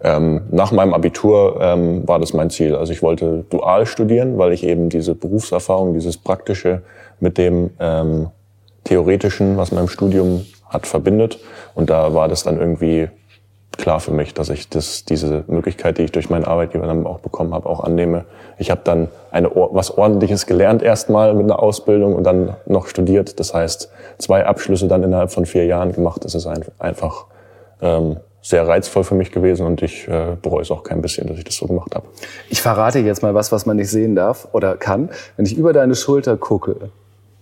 Ähm, 0.01 0.41
nach 0.51 0.71
meinem 0.71 0.93
Abitur 0.93 1.57
ähm, 1.61 2.07
war 2.07 2.19
das 2.19 2.33
mein 2.33 2.49
Ziel. 2.49 2.75
Also 2.75 2.91
ich 2.91 3.01
wollte 3.01 3.45
dual 3.49 3.85
studieren, 3.85 4.37
weil 4.37 4.51
ich 4.51 4.63
eben 4.63 4.89
diese 4.89 5.15
Berufserfahrung, 5.15 5.93
dieses 5.93 6.17
Praktische 6.17 6.81
mit 7.19 7.37
dem 7.37 7.71
ähm, 7.79 8.27
Theoretischen, 8.83 9.57
was 9.57 9.71
man 9.71 9.85
im 9.85 9.89
Studium 9.89 10.45
hat, 10.67 10.85
verbindet. 10.85 11.39
Und 11.75 11.89
da 11.89 12.13
war 12.13 12.27
das 12.27 12.43
dann 12.43 12.59
irgendwie 12.59 13.09
klar 13.77 13.99
für 13.99 14.11
mich, 14.11 14.33
dass 14.33 14.49
ich 14.49 14.69
das, 14.69 15.05
diese 15.05 15.43
Möglichkeit, 15.47 15.97
die 15.97 16.03
ich 16.03 16.11
durch 16.11 16.29
meinen 16.29 16.45
Arbeitgeber 16.45 16.87
dann 16.87 17.05
auch 17.05 17.19
bekommen 17.19 17.53
habe, 17.53 17.69
auch 17.69 17.83
annehme. 17.83 18.25
Ich 18.57 18.71
habe 18.71 18.81
dann 18.83 19.09
eine, 19.31 19.51
was 19.53 19.97
Ordentliches 19.97 20.45
gelernt 20.45 20.81
erstmal 20.81 21.33
mit 21.33 21.45
einer 21.45 21.61
Ausbildung 21.61 22.15
und 22.15 22.23
dann 22.23 22.55
noch 22.65 22.87
studiert. 22.87 23.39
Das 23.39 23.53
heißt, 23.53 23.89
zwei 24.17 24.45
Abschlüsse 24.45 24.87
dann 24.87 25.03
innerhalb 25.03 25.31
von 25.31 25.45
vier 25.45 25.65
Jahren 25.65 25.91
gemacht. 25.93 26.25
Das 26.25 26.35
ist 26.35 26.47
einfach 26.79 27.25
ähm, 27.81 28.17
sehr 28.41 28.67
reizvoll 28.67 29.03
für 29.03 29.15
mich 29.15 29.31
gewesen 29.31 29.65
und 29.65 29.81
ich 29.81 30.07
äh, 30.07 30.37
bereue 30.41 30.61
es 30.61 30.71
auch 30.71 30.83
kein 30.83 31.01
bisschen, 31.01 31.27
dass 31.27 31.37
ich 31.37 31.43
das 31.43 31.55
so 31.55 31.67
gemacht 31.67 31.93
habe. 31.95 32.07
Ich 32.49 32.61
verrate 32.61 32.99
jetzt 32.99 33.21
mal 33.21 33.35
was, 33.35 33.51
was 33.51 33.65
man 33.65 33.77
nicht 33.77 33.89
sehen 33.89 34.15
darf 34.15 34.47
oder 34.53 34.77
kann. 34.77 35.09
Wenn 35.35 35.45
ich 35.45 35.57
über 35.57 35.73
deine 35.73 35.95
Schulter 35.95 36.37
gucke, 36.37 36.89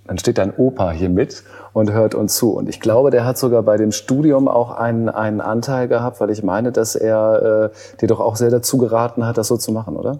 dann 0.07 0.17
steht 0.17 0.37
dein 0.37 0.53
Opa 0.55 0.91
hier 0.91 1.09
mit 1.09 1.43
und 1.73 1.91
hört 1.91 2.15
uns 2.15 2.35
zu. 2.35 2.53
Und 2.53 2.69
ich 2.69 2.79
glaube, 2.79 3.09
der 3.09 3.25
hat 3.25 3.37
sogar 3.37 3.63
bei 3.63 3.77
dem 3.77 3.91
Studium 3.91 4.47
auch 4.47 4.71
einen, 4.71 5.09
einen 5.09 5.41
Anteil 5.41 5.87
gehabt, 5.87 6.19
weil 6.21 6.29
ich 6.29 6.43
meine, 6.43 6.71
dass 6.71 6.95
er 6.95 7.71
äh, 7.73 7.97
dir 7.99 8.07
doch 8.07 8.19
auch 8.19 8.35
sehr 8.35 8.51
dazu 8.51 8.77
geraten 8.77 9.25
hat, 9.25 9.37
das 9.37 9.47
so 9.47 9.57
zu 9.57 9.71
machen, 9.71 9.95
oder? 9.97 10.19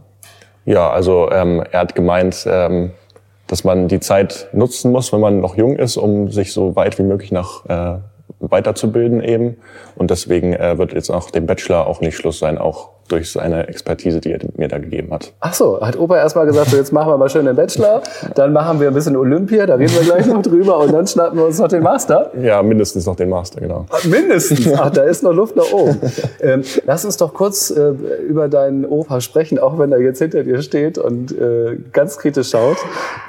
Ja, 0.65 0.89
also 0.89 1.30
ähm, 1.32 1.63
er 1.72 1.82
hat 1.82 1.94
gemeint, 1.94 2.46
ähm, 2.50 2.92
dass 3.48 3.63
man 3.63 3.88
die 3.88 4.00
Zeit 4.00 4.48
nutzen 4.54 4.92
muss, 4.92 5.13
wenn 5.13 5.20
man 5.20 5.39
noch 5.39 5.56
jung 5.56 5.75
ist, 5.75 5.98
um 5.98 6.32
sich 6.32 6.51
so 6.51 6.75
weit 6.75 6.98
wie 6.98 7.04
möglich 7.04 7.32
nach 7.32 7.65
äh, 7.65 8.00
weiterzubilden 8.39 9.22
eben. 9.22 9.58
Und 9.96 10.12
deswegen 10.12 10.54
äh, 10.54 10.77
wird 10.77 10.94
jetzt 10.94 11.10
auch 11.10 11.32
dem 11.32 11.46
Bachelor 11.46 11.88
auch 11.88 12.01
nicht 12.01 12.15
Schluss 12.15 12.39
sein, 12.39 12.58
auch 12.58 12.89
durch 13.08 13.32
seine 13.32 13.68
Expertise, 13.68 14.20
die 14.20 14.32
er 14.32 14.39
mir 14.58 14.68
da 14.68 14.80
gegeben 14.80 15.12
hat. 15.12 15.34
Ach 15.39 15.54
so, 15.54 15.80
hat 15.80 15.98
Opa 15.98 16.18
erstmal 16.18 16.48
gesagt, 16.48 16.72
so 16.72 16.77
jetzt 16.77 16.92
machen 16.92 17.12
wir 17.12 17.18
mal 17.18 17.30
schön 17.30 17.46
den 17.46 17.56
Bachelor, 17.56 18.01
dann 18.34 18.51
machen 18.51 18.80
wir 18.80 18.88
ein 18.88 18.94
bisschen 18.96 19.15
Olympia, 19.15 19.68
da 19.68 19.75
reden 19.75 19.94
wir 19.94 20.01
gleich 20.01 20.25
noch 20.25 20.42
drüber 20.42 20.80
und 20.80 20.92
dann 20.92 21.06
schnappen 21.06 21.38
wir 21.38 21.46
uns 21.46 21.60
noch 21.60 21.68
den 21.68 21.84
Master. 21.84 22.32
Ja, 22.42 22.63
mindestens 22.63 23.06
noch 23.06 23.15
den 23.15 23.30
Master, 23.30 23.62
genau. 23.62 23.86
Ach, 23.92 24.04
mindestens? 24.06 24.74
Ach, 24.74 24.89
da 24.89 25.04
ist 25.04 25.22
noch 25.22 25.34
Luft 25.34 25.56
nach 25.56 25.72
oben. 25.72 26.00
Ähm, 26.42 26.63
lass 26.86 27.06
uns 27.06 27.18
doch 27.18 27.34
kurz 27.34 27.70
äh, 27.70 27.92
über 28.27 28.48
deinen 28.48 28.86
Opa 28.86 29.22
sprechen, 29.22 29.60
auch 29.60 29.77
wenn 29.77 29.92
er 29.92 30.00
jetzt 30.00 30.20
hinter 30.20 30.44
dir 30.44 30.62
steht 30.63 30.98
und 30.98 31.32
äh, 31.32 31.77
ganz 31.92 32.18
kritisch 32.18 32.50
schaut. 32.50 32.77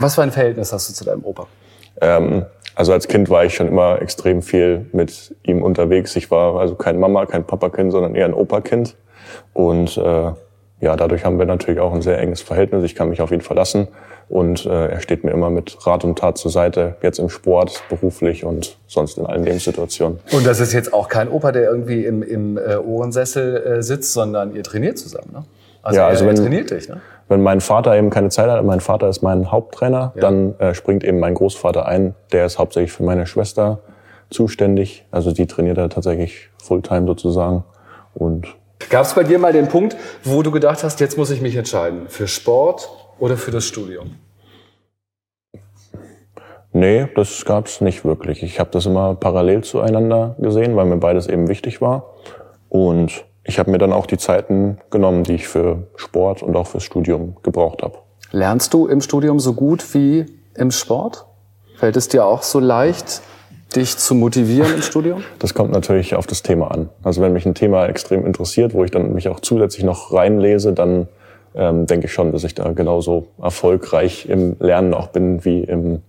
Was 0.00 0.14
für 0.14 0.22
ein 0.22 0.30
Verhältnis 0.30 0.72
hast 0.72 0.88
du 0.88 0.94
zu 0.94 1.04
deinem 1.04 1.24
Opa? 1.24 1.46
Ähm, 2.00 2.44
also 2.76 2.92
als 2.92 3.08
Kind 3.08 3.30
war 3.30 3.44
ich 3.44 3.54
schon 3.54 3.66
immer 3.66 4.00
extrem 4.00 4.42
viel 4.42 4.86
mit 4.92 5.34
ihm 5.42 5.62
unterwegs. 5.62 6.14
Ich 6.14 6.30
war 6.30 6.60
also 6.60 6.74
kein 6.74 7.00
Mama, 7.00 7.26
kein 7.26 7.44
Papa-Kind, 7.44 7.90
sondern 7.90 8.14
eher 8.14 8.26
ein 8.26 8.34
Opa-Kind. 8.34 8.96
Und 9.54 9.96
äh, 9.96 10.32
ja, 10.80 10.94
dadurch 10.94 11.24
haben 11.24 11.38
wir 11.38 11.46
natürlich 11.46 11.80
auch 11.80 11.94
ein 11.94 12.02
sehr 12.02 12.18
enges 12.18 12.42
Verhältnis. 12.42 12.84
Ich 12.84 12.94
kann 12.94 13.08
mich 13.08 13.22
auf 13.22 13.32
ihn 13.32 13.40
verlassen 13.40 13.88
und 14.28 14.66
äh, 14.66 14.88
er 14.88 15.00
steht 15.00 15.24
mir 15.24 15.30
immer 15.30 15.48
mit 15.48 15.86
Rat 15.86 16.04
und 16.04 16.18
Tat 16.18 16.36
zur 16.36 16.50
Seite, 16.50 16.96
jetzt 17.00 17.18
im 17.18 17.30
Sport, 17.30 17.82
beruflich 17.88 18.44
und 18.44 18.76
sonst 18.86 19.16
in 19.16 19.24
allen 19.24 19.44
Lebenssituationen. 19.44 20.18
Und 20.32 20.46
das 20.46 20.60
ist 20.60 20.74
jetzt 20.74 20.92
auch 20.92 21.08
kein 21.08 21.30
Opa, 21.30 21.52
der 21.52 21.70
irgendwie 21.70 22.04
im, 22.04 22.22
im 22.22 22.58
äh, 22.58 22.76
Ohrensessel 22.76 23.56
äh, 23.56 23.82
sitzt, 23.82 24.12
sondern 24.12 24.54
ihr 24.54 24.62
trainiert 24.62 24.98
zusammen, 24.98 25.30
ne? 25.32 25.44
Also, 25.82 26.00
ja, 26.00 26.08
also 26.08 26.24
er, 26.24 26.30
wenn, 26.30 26.36
trainiert 26.36 26.70
dich, 26.70 26.88
ne? 26.88 27.00
Wenn 27.28 27.42
mein 27.42 27.60
Vater 27.60 27.96
eben 27.96 28.10
keine 28.10 28.28
Zeit 28.28 28.48
hat, 28.48 28.64
mein 28.64 28.80
Vater 28.80 29.08
ist 29.08 29.22
mein 29.22 29.50
Haupttrainer, 29.50 30.12
ja. 30.14 30.20
dann 30.20 30.58
äh, 30.58 30.74
springt 30.74 31.02
eben 31.02 31.18
mein 31.18 31.34
Großvater 31.34 31.86
ein. 31.86 32.14
Der 32.32 32.46
ist 32.46 32.58
hauptsächlich 32.58 32.92
für 32.92 33.02
meine 33.02 33.26
Schwester 33.26 33.80
zuständig. 34.30 35.04
Also 35.10 35.32
die 35.32 35.46
trainiert 35.46 35.78
er 35.78 35.88
tatsächlich 35.88 36.50
Fulltime 36.62 37.06
sozusagen. 37.06 37.64
Und 38.14 38.54
Gab 38.90 39.04
es 39.04 39.14
bei 39.14 39.24
dir 39.24 39.38
mal 39.38 39.52
den 39.52 39.68
Punkt, 39.68 39.96
wo 40.22 40.42
du 40.42 40.50
gedacht 40.50 40.84
hast, 40.84 41.00
jetzt 41.00 41.18
muss 41.18 41.30
ich 41.30 41.40
mich 41.40 41.56
entscheiden, 41.56 42.08
für 42.08 42.28
Sport 42.28 42.88
oder 43.18 43.36
für 43.36 43.50
das 43.50 43.64
Studium? 43.64 44.16
Nee, 46.72 47.08
das 47.16 47.44
gab 47.46 47.66
es 47.66 47.80
nicht 47.80 48.04
wirklich. 48.04 48.42
Ich 48.42 48.60
habe 48.60 48.70
das 48.70 48.84
immer 48.84 49.14
parallel 49.14 49.64
zueinander 49.64 50.36
gesehen, 50.38 50.76
weil 50.76 50.84
mir 50.84 50.98
beides 50.98 51.26
eben 51.26 51.48
wichtig 51.48 51.80
war. 51.80 52.14
Und 52.68 53.24
ich 53.46 53.58
habe 53.58 53.70
mir 53.70 53.78
dann 53.78 53.92
auch 53.92 54.06
die 54.06 54.18
Zeiten 54.18 54.78
genommen, 54.90 55.22
die 55.22 55.34
ich 55.34 55.48
für 55.48 55.84
Sport 55.96 56.42
und 56.42 56.56
auch 56.56 56.66
fürs 56.66 56.82
Studium 56.82 57.36
gebraucht 57.42 57.82
habe. 57.82 57.98
Lernst 58.32 58.74
du 58.74 58.86
im 58.86 59.00
Studium 59.00 59.38
so 59.38 59.54
gut 59.54 59.94
wie 59.94 60.26
im 60.54 60.70
Sport? 60.70 61.26
Fällt 61.76 61.96
es 61.96 62.08
dir 62.08 62.24
auch 62.24 62.42
so 62.42 62.58
leicht, 62.58 63.22
dich 63.74 63.96
zu 63.96 64.14
motivieren 64.14 64.74
im 64.74 64.82
Studium? 64.82 65.22
Das 65.38 65.54
kommt 65.54 65.70
natürlich 65.70 66.14
auf 66.14 66.26
das 66.26 66.42
Thema 66.42 66.70
an. 66.70 66.88
Also 67.02 67.22
wenn 67.22 67.32
mich 67.32 67.46
ein 67.46 67.54
Thema 67.54 67.86
extrem 67.86 68.26
interessiert, 68.26 68.74
wo 68.74 68.84
ich 68.84 68.90
dann 68.90 69.12
mich 69.12 69.28
auch 69.28 69.40
zusätzlich 69.40 69.84
noch 69.84 70.12
reinlese, 70.12 70.72
dann 70.72 71.08
ähm, 71.54 71.86
denke 71.86 72.06
ich 72.06 72.12
schon, 72.12 72.32
dass 72.32 72.44
ich 72.44 72.54
da 72.54 72.72
genauso 72.72 73.28
erfolgreich 73.40 74.26
im 74.28 74.56
Lernen 74.58 74.92
auch 74.92 75.08
bin 75.08 75.44
wie 75.44 75.60
im, 75.60 76.02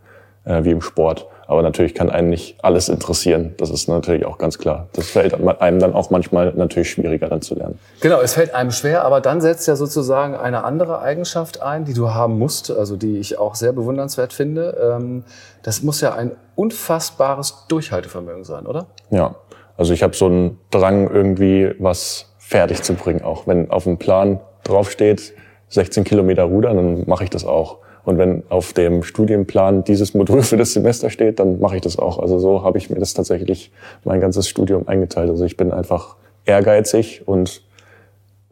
äh, 0.43 0.63
wie 0.63 0.71
im 0.71 0.81
Sport. 0.81 1.27
Aber 1.47 1.61
natürlich 1.61 1.95
kann 1.95 2.09
einen 2.09 2.29
nicht 2.29 2.57
alles 2.61 2.89
interessieren. 2.89 3.55
Das 3.57 3.69
ist 3.69 3.87
natürlich 3.87 4.25
auch 4.25 4.37
ganz 4.37 4.57
klar. 4.57 4.87
Das 4.93 5.09
fällt 5.09 5.33
einem 5.33 5.79
dann 5.79 5.93
auch 5.93 6.09
manchmal 6.09 6.53
natürlich 6.53 6.91
schwieriger 6.91 7.29
dann 7.29 7.41
zu 7.41 7.55
lernen. 7.55 7.79
Genau, 8.01 8.19
es 8.19 8.33
fällt 8.33 8.53
einem 8.53 8.71
schwer, 8.71 9.05
aber 9.05 9.21
dann 9.21 9.39
setzt 9.39 9.65
ja 9.67 9.77
sozusagen 9.77 10.35
eine 10.35 10.65
andere 10.65 10.99
Eigenschaft 10.99 11.61
ein, 11.61 11.85
die 11.85 11.93
du 11.93 12.13
haben 12.13 12.37
musst, 12.37 12.69
also 12.69 12.97
die 12.97 13.17
ich 13.17 13.39
auch 13.39 13.55
sehr 13.55 13.71
bewundernswert 13.71 14.33
finde. 14.33 14.95
Ähm, 14.97 15.23
das 15.63 15.83
muss 15.83 16.01
ja 16.01 16.13
ein 16.13 16.31
unfassbares 16.55 17.65
Durchhaltevermögen 17.69 18.43
sein, 18.43 18.65
oder? 18.65 18.87
Ja, 19.09 19.35
also 19.77 19.93
ich 19.93 20.03
habe 20.03 20.15
so 20.15 20.25
einen 20.25 20.59
Drang 20.69 21.09
irgendwie 21.09 21.73
was 21.79 22.25
fertig 22.39 22.83
zu 22.83 22.93
bringen, 22.93 23.23
auch 23.23 23.47
wenn 23.47 23.71
auf 23.71 23.85
dem 23.85 23.97
Plan 23.97 24.41
draufsteht 24.63 25.33
16 25.69 26.03
Kilometer 26.03 26.43
rudern, 26.43 26.75
dann 26.75 27.03
mache 27.07 27.23
ich 27.23 27.29
das 27.29 27.45
auch. 27.45 27.79
Und 28.07 28.17
wenn 28.17 28.43
auf 28.47 28.71
dem 28.71 29.03
Studienplan 29.03 29.83
dieses 29.83 30.13
Modul 30.13 30.41
für 30.41 30.55
das 30.55 30.71
Semester 30.71 31.09
steht, 31.09 31.41
dann 31.41 31.59
mache 31.59 31.75
ich 31.75 31.81
das 31.81 31.99
auch. 31.99 32.19
Also 32.19 32.39
so 32.39 32.63
habe 32.63 32.77
ich 32.77 32.89
mir 32.89 32.97
das 32.97 33.13
tatsächlich 33.13 33.69
mein 34.05 34.21
ganzes 34.21 34.47
Studium 34.47 34.87
eingeteilt. 34.87 35.29
Also 35.29 35.43
ich 35.43 35.57
bin 35.57 35.73
einfach 35.73 36.15
ehrgeizig 36.45 37.27
und 37.27 37.63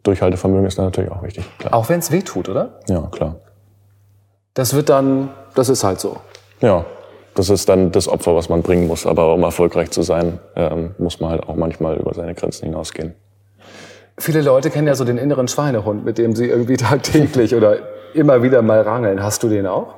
Durchhaltevermögen 0.02 0.66
ist 0.66 0.76
natürlich 0.76 1.10
auch 1.10 1.22
wichtig. 1.22 1.46
Klar. 1.56 1.72
Auch 1.72 1.88
wenn 1.88 2.00
es 2.00 2.12
weh 2.12 2.20
tut, 2.20 2.50
oder? 2.50 2.80
Ja, 2.86 3.08
klar. 3.10 3.36
Das 4.52 4.74
wird 4.74 4.90
dann, 4.90 5.30
das 5.54 5.70
ist 5.70 5.84
halt 5.84 6.00
so. 6.00 6.18
Ja, 6.60 6.84
das 7.34 7.48
ist 7.48 7.66
dann 7.70 7.92
das 7.92 8.08
Opfer, 8.08 8.36
was 8.36 8.50
man 8.50 8.60
bringen 8.60 8.86
muss. 8.86 9.06
Aber 9.06 9.32
um 9.32 9.42
erfolgreich 9.42 9.90
zu 9.90 10.02
sein, 10.02 10.38
ähm, 10.54 10.94
muss 10.98 11.18
man 11.18 11.30
halt 11.30 11.48
auch 11.48 11.56
manchmal 11.56 11.96
über 11.96 12.12
seine 12.12 12.34
Grenzen 12.34 12.66
hinausgehen. 12.66 13.14
Viele 14.18 14.42
Leute 14.42 14.68
kennen 14.68 14.86
ja 14.86 14.94
so 14.94 15.04
den 15.04 15.16
inneren 15.16 15.48
Schweinehund, 15.48 16.04
mit 16.04 16.18
dem 16.18 16.36
sie 16.36 16.44
irgendwie 16.44 16.76
tagtäglich 16.76 17.54
oder 17.54 17.78
immer 18.14 18.42
wieder 18.42 18.62
mal 18.62 18.80
rangeln. 18.80 19.22
Hast 19.22 19.42
du 19.42 19.48
den 19.48 19.66
auch? 19.66 19.94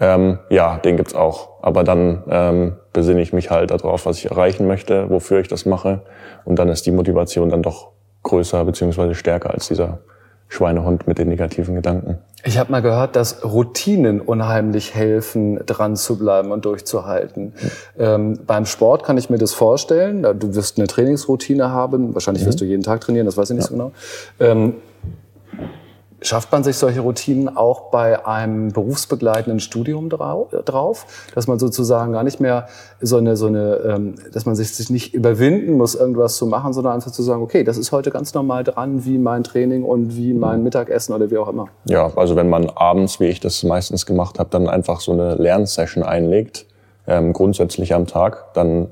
Ähm, 0.00 0.38
ja, 0.50 0.78
den 0.78 0.96
gibt's 0.96 1.14
auch. 1.14 1.62
Aber 1.62 1.84
dann 1.84 2.24
ähm, 2.28 2.76
besinne 2.92 3.22
ich 3.22 3.32
mich 3.32 3.50
halt 3.50 3.70
darauf, 3.70 4.06
was 4.06 4.18
ich 4.18 4.30
erreichen 4.30 4.66
möchte, 4.66 5.08
wofür 5.10 5.40
ich 5.40 5.48
das 5.48 5.66
mache. 5.66 6.02
Und 6.44 6.58
dann 6.58 6.68
ist 6.68 6.86
die 6.86 6.90
Motivation 6.90 7.48
dann 7.48 7.62
doch 7.62 7.88
größer 8.22 8.64
beziehungsweise 8.64 9.14
stärker 9.14 9.50
als 9.50 9.68
dieser 9.68 9.98
Schweinehund 10.48 11.06
mit 11.06 11.18
den 11.18 11.28
negativen 11.28 11.74
Gedanken. 11.74 12.18
Ich 12.44 12.58
habe 12.58 12.70
mal 12.70 12.82
gehört, 12.82 13.16
dass 13.16 13.44
Routinen 13.44 14.20
unheimlich 14.20 14.94
helfen, 14.94 15.58
dran 15.64 15.96
zu 15.96 16.18
bleiben 16.18 16.52
und 16.52 16.64
durchzuhalten. 16.64 17.44
Mhm. 17.44 17.70
Ähm, 17.98 18.38
beim 18.46 18.66
Sport 18.66 19.04
kann 19.04 19.16
ich 19.16 19.30
mir 19.30 19.38
das 19.38 19.54
vorstellen. 19.54 20.22
Du 20.22 20.54
wirst 20.54 20.78
eine 20.78 20.86
Trainingsroutine 20.86 21.70
haben. 21.70 22.14
Wahrscheinlich 22.14 22.44
wirst 22.44 22.58
mhm. 22.58 22.66
du 22.66 22.70
jeden 22.70 22.82
Tag 22.82 23.00
trainieren, 23.00 23.26
das 23.26 23.36
weiß 23.36 23.50
ich 23.50 23.56
nicht 23.56 23.64
ja. 23.64 23.68
so 23.70 23.74
genau. 23.74 23.92
Ähm, 24.38 24.74
Schafft 26.20 26.52
man 26.52 26.64
sich 26.64 26.76
solche 26.76 27.00
Routinen 27.00 27.54
auch 27.56 27.90
bei 27.90 28.24
einem 28.24 28.72
berufsbegleitenden 28.72 29.60
Studium 29.60 30.08
drauf, 30.08 31.06
dass 31.34 31.46
man 31.46 31.58
sozusagen 31.58 32.12
gar 32.12 32.24
nicht 32.24 32.40
mehr 32.40 32.66
so 33.00 33.18
eine, 33.18 33.36
so 33.36 33.46
eine, 33.46 33.76
ähm, 33.86 34.14
dass 34.32 34.46
man 34.46 34.54
sich 34.54 34.90
nicht 34.90 35.12
überwinden 35.12 35.74
muss, 35.74 35.94
irgendwas 35.94 36.36
zu 36.36 36.46
machen, 36.46 36.72
sondern 36.72 36.94
einfach 36.94 37.10
zu 37.10 37.22
sagen, 37.22 37.42
okay, 37.42 37.64
das 37.64 37.76
ist 37.76 37.92
heute 37.92 38.10
ganz 38.10 38.32
normal 38.32 38.64
dran, 38.64 39.04
wie 39.04 39.18
mein 39.18 39.44
Training 39.44 39.84
und 39.84 40.16
wie 40.16 40.32
mein 40.32 40.62
Mittagessen 40.62 41.14
oder 41.14 41.30
wie 41.30 41.38
auch 41.38 41.48
immer. 41.48 41.68
Ja, 41.84 42.10
also 42.16 42.36
wenn 42.36 42.48
man 42.48 42.70
abends, 42.70 43.20
wie 43.20 43.26
ich 43.26 43.40
das 43.40 43.62
meistens 43.62 44.06
gemacht 44.06 44.38
habe, 44.38 44.50
dann 44.50 44.68
einfach 44.68 45.00
so 45.00 45.12
eine 45.12 45.34
Lernsession 45.34 46.02
einlegt, 46.02 46.66
ähm, 47.06 47.32
grundsätzlich 47.32 47.94
am 47.94 48.06
Tag, 48.06 48.54
dann 48.54 48.88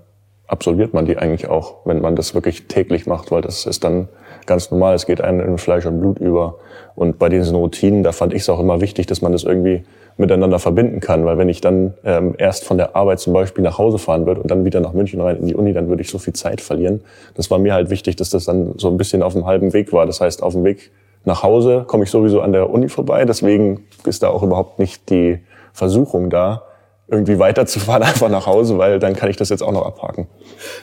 absolviert 0.47 0.93
man 0.93 1.07
die 1.07 1.17
eigentlich 1.17 1.49
auch, 1.49 1.77
wenn 1.87 2.01
man 2.01 2.15
das 2.15 2.35
wirklich 2.35 2.69
täglich 2.69 3.07
macht, 3.07 3.31
weil 3.31 3.41
das 3.41 3.65
ist 3.65 3.85
dann 3.85 4.09
ganz 4.47 4.71
normal. 4.71 4.95
Es 4.95 5.07
geht 5.07 5.21
einem 5.21 5.41
in 5.41 5.59
Fleisch 5.59 5.87
und 5.87 6.01
Blut 6.01 6.19
über. 6.19 6.57
Und 6.95 7.19
bei 7.19 7.29
diesen 7.29 7.57
Routinen, 7.57 8.03
da 8.03 8.13
fand 8.13 8.35
ich 8.35 8.43
es 8.43 8.49
auch 8.49 8.61
immer 8.61 8.81
wichtig, 8.81 9.07
dass 9.07 9.23
man 9.23 9.33
das 9.33 9.45
irgendwie 9.45 9.85
miteinander 10.17 10.59
verbinden 10.59 11.01
kann. 11.01 11.25
Weil 11.25 11.39
wenn 11.39 11.49
ich 11.49 11.61
dann 11.61 11.95
ähm, 12.05 12.35
erst 12.39 12.65
von 12.65 12.77
der 12.77 12.97
Arbeit 12.97 13.21
zum 13.21 13.33
Beispiel 13.33 13.65
nach 13.65 13.79
Hause 13.79 13.99
fahren 13.99 14.27
würde 14.27 14.41
und 14.41 14.51
dann 14.51 14.65
wieder 14.65 14.81
nach 14.81 14.93
München 14.93 15.21
rein 15.21 15.37
in 15.37 15.47
die 15.47 15.55
Uni, 15.55 15.73
dann 15.73 15.89
würde 15.89 16.03
ich 16.03 16.11
so 16.11 16.19
viel 16.19 16.35
Zeit 16.35 16.61
verlieren. 16.61 17.01
Das 17.35 17.51
war 17.51 17.59
mir 17.59 17.75
halt 17.75 17.91
wichtig, 17.91 18.17
dass 18.17 18.31
das 18.31 18.45
dann 18.45 18.75
so 18.77 18.89
ein 18.89 18.97
bisschen 18.97 19.23
auf 19.23 19.33
dem 19.33 19.47
halben 19.47 19.73
Weg 19.73 19.93
war. 19.93 20.07
Das 20.07 20.21
heißt, 20.21 20.43
auf 20.43 20.53
dem 20.53 20.65
Weg 20.65 20.91
nach 21.25 21.43
Hause 21.43 21.85
komme 21.87 22.05
ich 22.05 22.11
sowieso 22.11 22.41
an 22.41 22.53
der 22.53 22.71
Uni 22.71 22.89
vorbei. 22.89 23.25
Deswegen 23.25 23.85
ist 24.05 24.23
da 24.23 24.29
auch 24.29 24.43
überhaupt 24.43 24.79
nicht 24.79 25.09
die 25.11 25.39
Versuchung 25.73 26.29
da, 26.29 26.63
irgendwie 27.09 27.39
weiterzufahren, 27.39 28.03
einfach 28.03 28.29
nach 28.29 28.47
Hause, 28.47 28.79
weil 28.79 28.99
dann 28.99 29.15
kann 29.15 29.31
ich 29.31 29.37
das 29.37 29.49
jetzt 29.49 29.63
auch 29.63 29.73
noch 29.73 29.85
abhaken. 29.85 30.27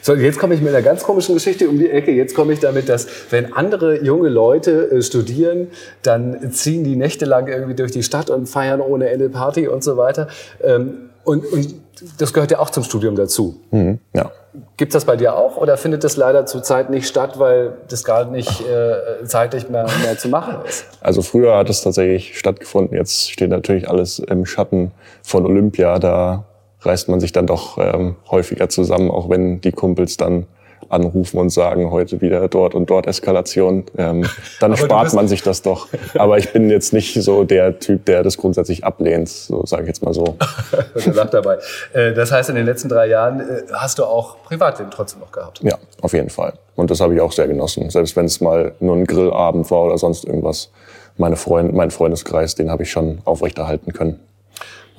So, 0.02 0.14
jetzt 0.14 0.38
komme 0.38 0.54
ich 0.54 0.60
mit 0.60 0.74
einer 0.74 0.82
ganz 0.82 1.02
komischen 1.02 1.34
Geschichte 1.34 1.68
um 1.68 1.78
die 1.78 1.90
Ecke. 1.90 2.12
Jetzt 2.12 2.34
komme 2.34 2.52
ich 2.52 2.60
damit, 2.60 2.88
dass 2.88 3.06
wenn 3.30 3.52
andere 3.52 4.02
junge 4.02 4.28
Leute 4.28 4.90
äh, 4.90 5.02
studieren, 5.02 5.68
dann 6.02 6.52
ziehen 6.52 6.84
die 6.84 6.96
nächtelang 6.96 7.48
irgendwie 7.48 7.74
durch 7.74 7.92
die 7.92 8.02
Stadt 8.02 8.30
und 8.30 8.48
feiern 8.48 8.80
ohne 8.80 9.10
Ende 9.10 9.28
Party 9.28 9.68
und 9.68 9.82
so 9.82 9.96
weiter. 9.96 10.28
Ähm, 10.62 11.09
und, 11.24 11.44
und 11.52 11.74
das 12.18 12.32
gehört 12.32 12.50
ja 12.50 12.58
auch 12.58 12.70
zum 12.70 12.82
Studium 12.82 13.14
dazu. 13.14 13.60
Mhm, 13.70 13.98
ja. 14.14 14.30
Gibt 14.76 14.94
das 14.94 15.04
bei 15.04 15.16
dir 15.16 15.36
auch 15.36 15.56
oder 15.56 15.76
findet 15.76 16.02
das 16.02 16.16
leider 16.16 16.46
zurzeit 16.46 16.90
nicht 16.90 17.06
statt, 17.06 17.38
weil 17.38 17.74
das 17.88 18.04
gar 18.04 18.24
nicht 18.24 18.66
äh, 18.66 19.24
zeitlich 19.24 19.68
mehr, 19.68 19.86
mehr 20.02 20.18
zu 20.18 20.28
machen 20.28 20.56
ist? 20.66 20.86
Also 21.00 21.22
früher 21.22 21.56
hat 21.56 21.70
es 21.70 21.82
tatsächlich 21.82 22.38
stattgefunden. 22.38 22.96
Jetzt 22.96 23.30
steht 23.30 23.50
natürlich 23.50 23.88
alles 23.88 24.18
im 24.18 24.46
Schatten 24.46 24.90
von 25.22 25.46
Olympia. 25.46 25.98
Da 25.98 26.44
reißt 26.80 27.08
man 27.08 27.20
sich 27.20 27.32
dann 27.32 27.46
doch 27.46 27.78
ähm, 27.78 28.16
häufiger 28.30 28.68
zusammen, 28.68 29.10
auch 29.10 29.28
wenn 29.28 29.60
die 29.60 29.72
Kumpels 29.72 30.16
dann 30.16 30.46
anrufen 30.90 31.38
und 31.38 31.50
sagen, 31.50 31.90
heute 31.90 32.20
wieder 32.20 32.48
dort 32.48 32.74
und 32.74 32.90
dort 32.90 33.06
Eskalation, 33.06 33.84
ähm, 33.96 34.26
dann 34.60 34.76
spart 34.76 35.12
man 35.14 35.28
sich 35.28 35.42
das 35.42 35.62
doch. 35.62 35.88
Aber 36.14 36.38
ich 36.38 36.52
bin 36.52 36.70
jetzt 36.70 36.92
nicht 36.92 37.14
so 37.22 37.44
der 37.44 37.78
Typ, 37.78 38.04
der 38.04 38.22
das 38.22 38.36
grundsätzlich 38.36 38.84
ablehnt, 38.84 39.28
so 39.28 39.64
sage 39.66 39.82
ich 39.82 39.88
jetzt 39.88 40.02
mal 40.02 40.14
so. 40.14 40.36
dabei. 41.30 41.58
Äh, 41.92 42.12
das 42.12 42.32
heißt, 42.32 42.50
in 42.50 42.56
den 42.56 42.66
letzten 42.66 42.88
drei 42.88 43.06
Jahren 43.06 43.40
äh, 43.40 43.62
hast 43.72 43.98
du 43.98 44.04
auch 44.04 44.42
Privatleben 44.44 44.90
trotzdem 44.90 45.20
noch 45.20 45.32
gehabt? 45.32 45.60
Ja, 45.62 45.78
auf 46.02 46.12
jeden 46.12 46.30
Fall. 46.30 46.54
Und 46.76 46.90
das 46.90 47.00
habe 47.00 47.14
ich 47.14 47.20
auch 47.20 47.32
sehr 47.32 47.46
genossen. 47.46 47.90
Selbst 47.90 48.16
wenn 48.16 48.24
es 48.24 48.40
mal 48.40 48.72
nur 48.80 48.96
ein 48.96 49.04
Grillabend 49.04 49.70
war 49.70 49.84
oder 49.84 49.98
sonst 49.98 50.24
irgendwas. 50.24 50.70
Meine 51.16 51.36
Freund, 51.36 51.74
mein 51.74 51.90
Freundeskreis, 51.90 52.54
den 52.54 52.70
habe 52.70 52.84
ich 52.84 52.90
schon 52.90 53.18
aufrechterhalten 53.24 53.92
können. 53.92 54.20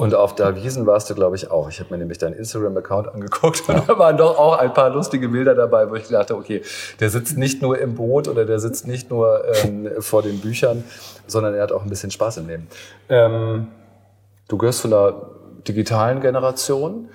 Und 0.02 0.16
auf 0.16 0.34
der 0.34 0.56
Wiesen 0.56 0.88
warst 0.88 1.12
du, 1.12 1.14
glaube 1.14 1.36
ich, 1.36 1.52
auch. 1.52 1.70
Ich 1.70 1.80
habe 1.80 1.92
mir 1.92 2.00
nämlich 2.00 2.18
deinen 2.18 2.34
Instagram-Account 2.34 3.14
angeguckt 3.14 3.70
und 3.70 3.88
da 3.88 4.00
waren 4.00 4.18
doch 4.18 4.36
auch 4.36 4.58
ein 4.58 4.74
paar 4.74 4.90
lustige 4.90 5.30
Bilder 5.30 5.54
dabei, 5.54 5.92
wo 5.92 5.96
ich 5.96 6.08
dachte, 6.08 6.36
okay, 6.36 6.64
der 7.00 7.12
sitzt 7.12 7.38
nicht 7.38 7.62
nur 7.62 7.78
im 7.78 7.94
Boot 7.94 8.28
oder 8.28 8.46
der 8.46 8.58
sitzt 8.58 8.88
nicht 8.88 9.12
nur 9.12 9.44
ähm, 9.64 9.92
vor 10.00 10.24
den 10.24 10.40
Büchern, 10.40 10.84
sondern 11.28 11.54
er 11.54 11.62
hat 11.62 11.72
auch 11.72 11.84
ein 11.84 11.90
bisschen 11.90 12.10
Spaß 12.10 12.38
im 12.38 12.48
Leben. 12.48 12.68
Ähm, 13.10 13.68
du 14.48 14.58
gehörst 14.58 14.80
zu 14.80 14.88
einer 14.88 15.14
digitalen 15.68 16.20
Generation. 16.20 17.10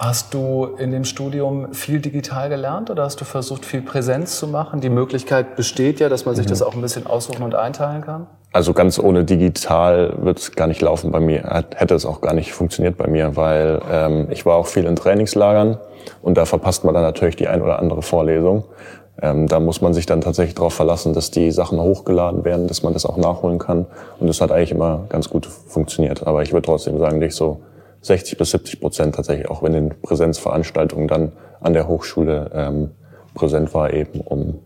Hast 0.00 0.32
du 0.32 0.64
in 0.78 0.90
dem 0.90 1.04
Studium 1.04 1.74
viel 1.74 2.00
digital 2.00 2.48
gelernt 2.48 2.88
oder 2.88 3.02
hast 3.02 3.20
du 3.20 3.26
versucht, 3.26 3.66
viel 3.66 3.82
Präsenz 3.82 4.38
zu 4.38 4.48
machen? 4.48 4.80
Die 4.80 4.88
Möglichkeit 4.88 5.54
besteht 5.54 6.00
ja, 6.00 6.08
dass 6.08 6.24
man 6.24 6.34
sich 6.34 6.46
mhm. 6.46 6.50
das 6.50 6.62
auch 6.62 6.74
ein 6.74 6.80
bisschen 6.80 7.06
aussuchen 7.06 7.42
und 7.42 7.54
einteilen 7.54 8.00
kann. 8.00 8.26
Also 8.54 8.72
ganz 8.72 8.98
ohne 8.98 9.24
digital 9.24 10.14
wird 10.22 10.38
es 10.38 10.52
gar 10.52 10.66
nicht 10.66 10.80
laufen 10.80 11.10
bei 11.10 11.20
mir. 11.20 11.42
Hätte 11.76 11.94
es 11.94 12.06
auch 12.06 12.22
gar 12.22 12.32
nicht 12.32 12.54
funktioniert 12.54 12.96
bei 12.96 13.06
mir, 13.06 13.36
weil 13.36 13.82
ähm, 13.90 14.28
ich 14.30 14.46
war 14.46 14.56
auch 14.56 14.66
viel 14.66 14.86
in 14.86 14.96
Trainingslagern 14.96 15.78
und 16.22 16.38
da 16.38 16.46
verpasst 16.46 16.84
man 16.84 16.94
dann 16.94 17.02
natürlich 17.02 17.36
die 17.36 17.48
ein 17.48 17.60
oder 17.60 17.78
andere 17.78 18.00
Vorlesung. 18.00 18.64
ähm, 19.20 19.46
da 19.46 19.60
muss 19.60 19.82
man 19.82 19.92
sich 19.92 20.06
dann 20.06 20.22
tatsächlich 20.22 20.54
darauf 20.54 20.72
verlassen, 20.72 21.12
dass 21.12 21.30
die 21.30 21.50
Sachen 21.50 21.78
hochgeladen 21.78 22.46
werden, 22.46 22.66
dass 22.66 22.82
man 22.82 22.94
das 22.94 23.04
auch 23.04 23.18
nachholen 23.18 23.58
kann. 23.58 23.84
Und 24.18 24.26
das 24.26 24.40
hat 24.40 24.52
eigentlich 24.52 24.72
immer 24.72 25.04
ganz 25.10 25.28
gut 25.28 25.44
funktioniert. 25.44 26.26
Aber 26.26 26.42
ich 26.42 26.54
würde 26.54 26.64
trotzdem 26.64 26.98
sagen, 26.98 27.18
nicht 27.18 27.36
so 27.36 27.60
60 28.02 28.36
bis 28.36 28.50
70 28.50 28.80
Prozent 28.80 29.14
tatsächlich 29.14 29.48
auch 29.48 29.62
wenn 29.62 29.74
in 29.74 29.88
Präsenzveranstaltungen 30.02 31.08
dann 31.08 31.32
an 31.60 31.72
der 31.72 31.88
Hochschule 31.88 32.50
ähm, 32.52 32.90
präsent 33.34 33.72
war, 33.74 33.92
eben 33.92 34.20
um 34.20 34.60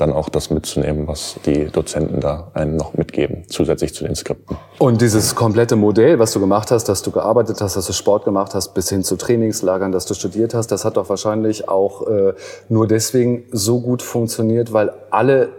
dann 0.00 0.12
auch 0.12 0.28
das 0.28 0.50
mitzunehmen, 0.50 1.06
was 1.06 1.36
die 1.44 1.66
Dozenten 1.66 2.20
da 2.20 2.50
einem 2.54 2.76
noch 2.76 2.94
mitgeben, 2.94 3.44
zusätzlich 3.48 3.94
zu 3.94 4.04
den 4.04 4.14
Skripten. 4.14 4.56
Und 4.78 5.02
dieses 5.02 5.34
komplette 5.34 5.76
Modell, 5.76 6.18
was 6.18 6.32
du 6.32 6.40
gemacht 6.40 6.70
hast, 6.70 6.84
dass 6.84 7.02
du 7.02 7.10
gearbeitet 7.10 7.60
hast, 7.60 7.76
dass 7.76 7.86
du 7.86 7.92
Sport 7.92 8.24
gemacht 8.24 8.54
hast, 8.54 8.72
bis 8.72 8.88
hin 8.88 9.04
zu 9.04 9.16
Trainingslagern, 9.16 9.92
dass 9.92 10.06
du 10.06 10.14
studiert 10.14 10.54
hast, 10.54 10.68
das 10.68 10.84
hat 10.84 10.96
doch 10.96 11.08
wahrscheinlich 11.08 11.68
auch 11.68 12.06
äh, 12.06 12.32
nur 12.68 12.88
deswegen 12.88 13.44
so 13.52 13.80
gut 13.80 14.02
funktioniert, 14.02 14.72
weil 14.72 14.90
alle 15.10 15.50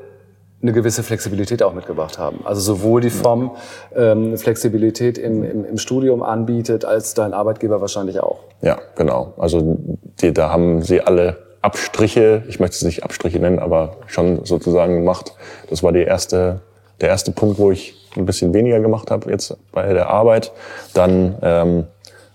eine 0.61 0.73
gewisse 0.73 1.03
Flexibilität 1.03 1.63
auch 1.63 1.73
mitgebracht 1.73 2.17
haben. 2.17 2.41
Also 2.43 2.61
sowohl 2.61 3.01
die 3.01 3.09
Form 3.09 3.51
ähm, 3.95 4.37
Flexibilität 4.37 5.17
im, 5.17 5.43
im, 5.43 5.65
im 5.65 5.77
Studium 5.77 6.21
anbietet, 6.21 6.85
als 6.85 7.13
dein 7.13 7.33
Arbeitgeber 7.33 7.81
wahrscheinlich 7.81 8.19
auch. 8.19 8.39
Ja, 8.61 8.77
genau. 8.95 9.33
Also 9.37 9.77
die, 10.21 10.33
da 10.33 10.51
haben 10.51 10.83
sie 10.83 11.01
alle 11.01 11.37
Abstriche, 11.61 12.43
ich 12.47 12.59
möchte 12.59 12.75
es 12.75 12.83
nicht 12.83 13.03
Abstriche 13.03 13.39
nennen, 13.39 13.59
aber 13.59 13.97
schon 14.07 14.45
sozusagen 14.45 14.95
gemacht. 14.95 15.33
Das 15.69 15.83
war 15.83 15.91
die 15.91 16.03
erste, 16.03 16.61
der 17.01 17.09
erste 17.09 17.31
Punkt, 17.31 17.59
wo 17.59 17.71
ich 17.71 17.95
ein 18.15 18.25
bisschen 18.25 18.53
weniger 18.53 18.79
gemacht 18.79 19.11
habe 19.11 19.29
jetzt 19.31 19.55
bei 19.71 19.93
der 19.93 20.09
Arbeit. 20.09 20.51
Dann 20.93 21.35
ähm, 21.41 21.83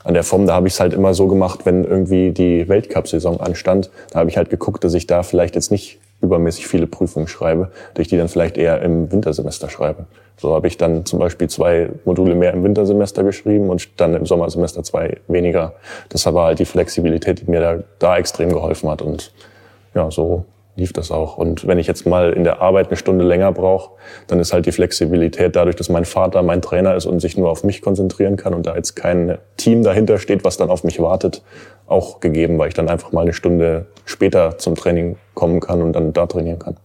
an 0.05 0.15
der 0.15 0.23
Form, 0.23 0.47
da 0.47 0.55
habe 0.55 0.69
ich 0.69 0.75
es 0.75 0.81
halt 0.81 0.95
immer 0.95 1.15
so 1.15 1.27
gemacht, 1.27 1.61
wenn 1.65 1.85
irgendwie 1.85 2.31
die 2.31 2.69
Weltcup-Saison 2.69 3.41
anstand, 3.41 3.91
da 4.11 4.21
habe 4.21 4.31
ich 4.31 4.37
halt 4.37 4.51
geguckt, 4.51 4.85
dass 4.85 4.95
ich 4.95 5.09
da 5.09 5.25
vielleicht 5.25 5.57
jetzt 5.57 5.73
nicht 5.73 5.99
übermäßig 6.21 6.67
viele 6.67 6.87
Prüfungen 6.87 7.29
schreibe, 7.29 7.71
dass 7.95 8.03
ich 8.03 8.09
die 8.09 8.17
dann 8.17 8.29
vielleicht 8.29 8.57
eher 8.57 8.83
im 8.83 9.11
Wintersemester 9.13 9.69
schreibe. 9.69 10.07
So 10.39 10.55
habe 10.55 10.67
ich 10.67 10.77
dann 10.77 11.05
zum 11.07 11.19
Beispiel 11.19 11.49
zwei 11.49 11.91
Module 12.05 12.35
mehr 12.35 12.53
im 12.53 12.63
Wintersemester 12.63 13.23
geschrieben 13.23 13.71
und 13.71 14.01
dann 14.01 14.15
im 14.15 14.27
Sommersemester 14.27 14.83
zwei 14.83 15.19
weniger. 15.29 15.75
Das 16.09 16.27
war 16.27 16.47
halt 16.47 16.59
die 16.59 16.65
Flexibilität, 16.67 17.41
die 17.41 17.51
mir 17.51 17.61
da, 17.61 17.79
da 17.99 18.19
extrem 18.19 18.51
geholfen 18.51 18.91
hat. 18.91 19.01
Und 19.01 19.33
ja, 19.95 20.11
so 20.11 20.45
lief 20.77 20.93
das 20.93 21.11
auch. 21.11 21.37
Und 21.37 21.67
wenn 21.67 21.79
ich 21.79 21.87
jetzt 21.87 22.07
mal 22.07 22.33
in 22.33 22.45
der 22.45 22.61
Arbeit 22.61 22.89
eine 22.89 22.97
Stunde 22.97 23.25
länger 23.25 23.51
brauche, 23.51 23.93
dann 24.27 24.39
ist 24.39 24.53
halt 24.53 24.67
die 24.67 24.73
Flexibilität 24.73 25.57
dadurch, 25.57 25.75
dass 25.75 25.89
mein 25.89 26.05
Vater 26.05 26.43
mein 26.43 26.63
Trainer 26.63 26.95
ist 26.95 27.07
und 27.07 27.21
sich 27.21 27.37
nur 27.37 27.51
auf 27.51 27.65
mich 27.65 27.83
konzentrieren 27.83 28.37
kann 28.37 28.55
und 28.55 28.67
da 28.67 28.77
jetzt 28.77 28.95
kein 28.95 29.39
Team 29.57 29.83
dahinter 29.83 30.19
steht, 30.19 30.45
was 30.45 30.59
dann 30.59 30.71
auf 30.71 30.85
mich 30.85 31.01
wartet, 31.01 31.43
auch 31.87 32.21
gegeben, 32.21 32.59
weil 32.59 32.69
ich 32.69 32.75
dann 32.75 32.89
einfach 32.89 33.13
mal 33.13 33.23
eine 33.23 33.33
Stunde 33.33 33.87
später 34.05 34.59
zum 34.59 34.75
Training 34.75 35.17
kommen 35.35 35.61
kann 35.61 35.83
und 35.83 35.95
dann 35.95 36.13
da 36.13 36.27
trainieren 36.27 36.59
kann. 36.59 36.77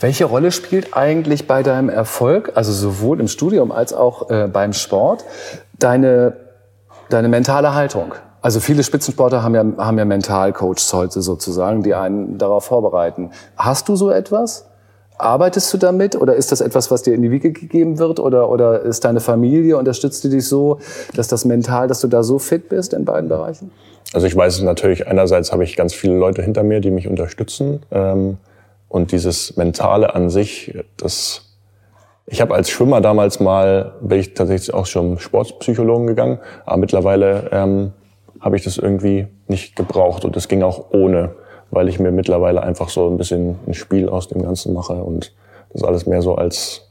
Welche 0.00 0.24
Rolle 0.24 0.50
spielt 0.50 0.96
eigentlich 0.96 1.46
bei 1.46 1.62
deinem 1.62 1.88
Erfolg, 1.88 2.52
also 2.54 2.72
sowohl 2.72 3.20
im 3.20 3.28
Studium 3.28 3.70
als 3.70 3.92
auch 3.92 4.30
äh, 4.30 4.48
beim 4.48 4.72
Sport, 4.72 5.24
deine, 5.78 6.36
deine 7.10 7.28
mentale 7.28 7.74
Haltung? 7.74 8.14
Also 8.44 8.60
viele 8.60 8.82
Spitzensportler 8.82 9.42
haben 9.42 9.54
ja, 9.54 9.64
haben 9.78 9.96
ja 9.96 10.04
Mentalcoaches 10.04 10.92
heute 10.92 11.22
sozusagen, 11.22 11.82
die 11.82 11.94
einen 11.94 12.36
darauf 12.36 12.66
vorbereiten. 12.66 13.30
Hast 13.56 13.88
du 13.88 13.96
so 13.96 14.10
etwas? 14.10 14.66
Arbeitest 15.16 15.72
du 15.72 15.78
damit 15.78 16.14
oder 16.14 16.34
ist 16.34 16.52
das 16.52 16.60
etwas, 16.60 16.90
was 16.90 17.00
dir 17.00 17.14
in 17.14 17.22
die 17.22 17.30
Wiege 17.30 17.52
gegeben 17.52 17.98
wird 17.98 18.20
oder, 18.20 18.50
oder 18.50 18.82
ist 18.82 19.06
deine 19.06 19.20
Familie, 19.20 19.78
unterstützt 19.78 20.24
die 20.24 20.28
dich 20.28 20.46
so, 20.46 20.78
dass 21.16 21.26
das 21.26 21.46
mental, 21.46 21.88
dass 21.88 22.02
du 22.02 22.06
da 22.06 22.22
so 22.22 22.38
fit 22.38 22.68
bist 22.68 22.92
in 22.92 23.06
beiden 23.06 23.30
Bereichen? 23.30 23.70
Also 24.12 24.26
ich 24.26 24.36
weiß 24.36 24.56
es 24.56 24.62
natürlich, 24.62 25.06
einerseits 25.06 25.50
habe 25.50 25.64
ich 25.64 25.74
ganz 25.74 25.94
viele 25.94 26.18
Leute 26.18 26.42
hinter 26.42 26.64
mir, 26.64 26.80
die 26.80 26.90
mich 26.90 27.08
unterstützen 27.08 27.80
ähm, 27.90 28.36
und 28.90 29.12
dieses 29.12 29.56
Mentale 29.56 30.14
an 30.14 30.28
sich, 30.28 30.78
das 30.98 31.40
ich 32.26 32.42
habe 32.42 32.54
als 32.54 32.68
Schwimmer 32.68 33.00
damals 33.00 33.40
mal, 33.40 33.94
bin 34.02 34.18
ich 34.18 34.34
tatsächlich 34.34 34.74
auch 34.74 34.84
schon 34.84 35.18
Sportpsychologen 35.18 36.06
gegangen, 36.06 36.40
aber 36.66 36.76
mittlerweile 36.76 37.48
ähm, 37.50 37.92
habe 38.44 38.56
ich 38.56 38.62
das 38.62 38.76
irgendwie 38.76 39.26
nicht 39.48 39.74
gebraucht 39.74 40.26
und 40.26 40.36
es 40.36 40.48
ging 40.48 40.62
auch 40.62 40.90
ohne, 40.90 41.34
weil 41.70 41.88
ich 41.88 41.98
mir 41.98 42.12
mittlerweile 42.12 42.62
einfach 42.62 42.90
so 42.90 43.08
ein 43.08 43.16
bisschen 43.16 43.58
ein 43.66 43.72
Spiel 43.72 44.10
aus 44.10 44.28
dem 44.28 44.42
Ganzen 44.42 44.74
mache 44.74 45.02
und 45.02 45.34
das 45.72 45.82
alles 45.82 46.04
mehr 46.04 46.20
so 46.20 46.34
als 46.34 46.82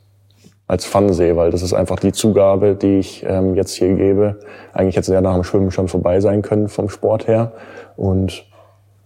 als 0.65 0.85
Fun 0.85 1.13
sehe, 1.13 1.35
weil 1.35 1.51
das 1.51 1.61
ist 1.61 1.73
einfach 1.73 1.99
die 1.99 2.13
Zugabe, 2.13 2.73
die 2.73 2.97
ich 2.97 3.23
ähm, 3.27 3.53
jetzt 3.53 3.75
hier 3.75 3.93
gebe. 3.93 4.39
Eigentlich 4.71 4.95
hätte 4.95 5.11
es 5.11 5.13
ja 5.13 5.21
nach 5.21 5.35
dem 5.35 5.43
Schwimmen 5.43 5.69
schon 5.69 5.89
vorbei 5.89 6.21
sein 6.21 6.41
können 6.41 6.69
vom 6.69 6.89
Sport 6.89 7.27
her 7.27 7.51
und 7.97 8.45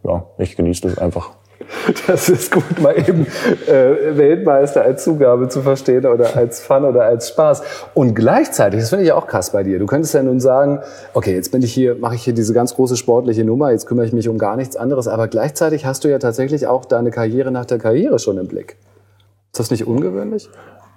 ja, 0.03 0.23
ich 0.37 0.55
genieße 0.55 0.87
das 0.87 0.97
einfach. 0.99 1.31
Das 2.07 2.29
ist 2.29 2.51
gut, 2.51 2.79
mal 2.81 2.97
eben 2.97 3.25
äh, 3.67 4.17
Weltmeister 4.17 4.83
als 4.83 5.03
Zugabe 5.03 5.49
zu 5.49 5.61
verstehen 5.61 6.05
oder 6.05 6.35
als 6.35 6.59
Fun 6.59 6.83
oder 6.85 7.03
als 7.03 7.29
Spaß. 7.29 7.63
Und 7.93 8.13
gleichzeitig, 8.13 8.79
das 8.79 8.89
finde 8.89 9.05
ich 9.05 9.11
auch 9.11 9.27
krass 9.27 9.51
bei 9.51 9.63
dir. 9.63 9.79
Du 9.79 9.85
könntest 9.85 10.13
ja 10.13 10.23
nun 10.23 10.39
sagen, 10.39 10.79
okay, 11.13 11.33
jetzt 11.33 11.51
bin 11.51 11.61
ich 11.61 11.73
hier, 11.73 11.95
mache 11.95 12.15
ich 12.15 12.23
hier 12.23 12.33
diese 12.33 12.53
ganz 12.53 12.75
große 12.75 12.97
sportliche 12.97 13.43
Nummer, 13.43 13.71
jetzt 13.71 13.85
kümmere 13.85 14.05
ich 14.05 14.13
mich 14.13 14.29
um 14.29 14.37
gar 14.37 14.55
nichts 14.55 14.75
anderes. 14.75 15.07
Aber 15.07 15.27
gleichzeitig 15.27 15.85
hast 15.85 16.03
du 16.03 16.09
ja 16.09 16.19
tatsächlich 16.19 16.67
auch 16.67 16.85
deine 16.85 17.11
Karriere 17.11 17.51
nach 17.51 17.65
der 17.65 17.79
Karriere 17.79 18.19
schon 18.19 18.37
im 18.37 18.47
Blick. 18.47 18.77
Ist 19.51 19.59
das 19.59 19.71
nicht 19.71 19.87
ungewöhnlich? 19.87 20.49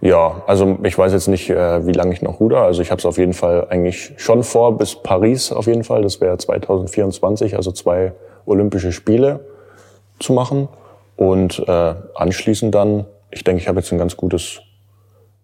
Ja, 0.03 0.43
also 0.47 0.79
ich 0.83 0.97
weiß 0.97 1.13
jetzt 1.13 1.29
nicht, 1.29 1.51
äh, 1.51 1.87
wie 1.87 1.93
lange 1.93 2.13
ich 2.13 2.23
noch 2.23 2.41
ruder. 2.41 2.63
Also 2.63 2.81
ich 2.81 2.91
habe 2.91 2.99
es 2.99 3.07
auf 3.07 3.19
jeden 3.19 3.35
Fall 3.35 3.67
eigentlich 3.69 4.15
schon 4.17 4.43
vor 4.43 4.79
bis 4.79 4.97
Paris 4.97 5.53
auf 5.53 5.67
jeden 5.67 5.85
Fall. 5.85 6.03
Das 6.03 6.21
wäre 6.23 6.39
2024, 6.39 7.57
also 7.57 7.71
zwei 7.71 8.13
Olympische 8.47 8.93
Spiele 8.93 9.41
zu 10.21 10.33
machen. 10.33 10.69
Und 11.17 11.67
äh, 11.69 11.95
anschließend 12.15 12.75
dann, 12.75 13.07
ich 13.31 13.45
denke, 13.45 13.61
ich 13.61 13.69
habe 13.69 13.81
jetzt 13.81 13.93
ein 13.93 13.99
ganz 13.99 14.17
gutes, 14.17 14.61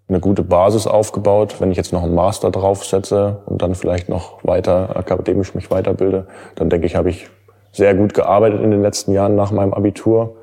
eine 0.08 0.20
gute 0.20 0.42
Basis 0.42 0.86
aufgebaut. 0.86 1.60
Wenn 1.60 1.70
ich 1.70 1.76
jetzt 1.76 1.92
noch 1.92 2.02
einen 2.02 2.14
Master 2.14 2.50
draufsetze 2.50 3.42
und 3.46 3.60
dann 3.60 3.74
vielleicht 3.74 4.08
noch 4.08 4.42
weiter 4.44 4.96
akademisch 4.96 5.54
mich 5.54 5.70
weiterbilde, 5.70 6.28
dann 6.54 6.70
denke 6.70 6.86
ich, 6.86 6.96
habe 6.96 7.10
ich 7.10 7.28
sehr 7.72 7.94
gut 7.94 8.14
gearbeitet 8.14 8.62
in 8.62 8.70
den 8.70 8.80
letzten 8.80 9.12
Jahren 9.12 9.36
nach 9.36 9.50
meinem 9.50 9.74
Abitur, 9.74 10.36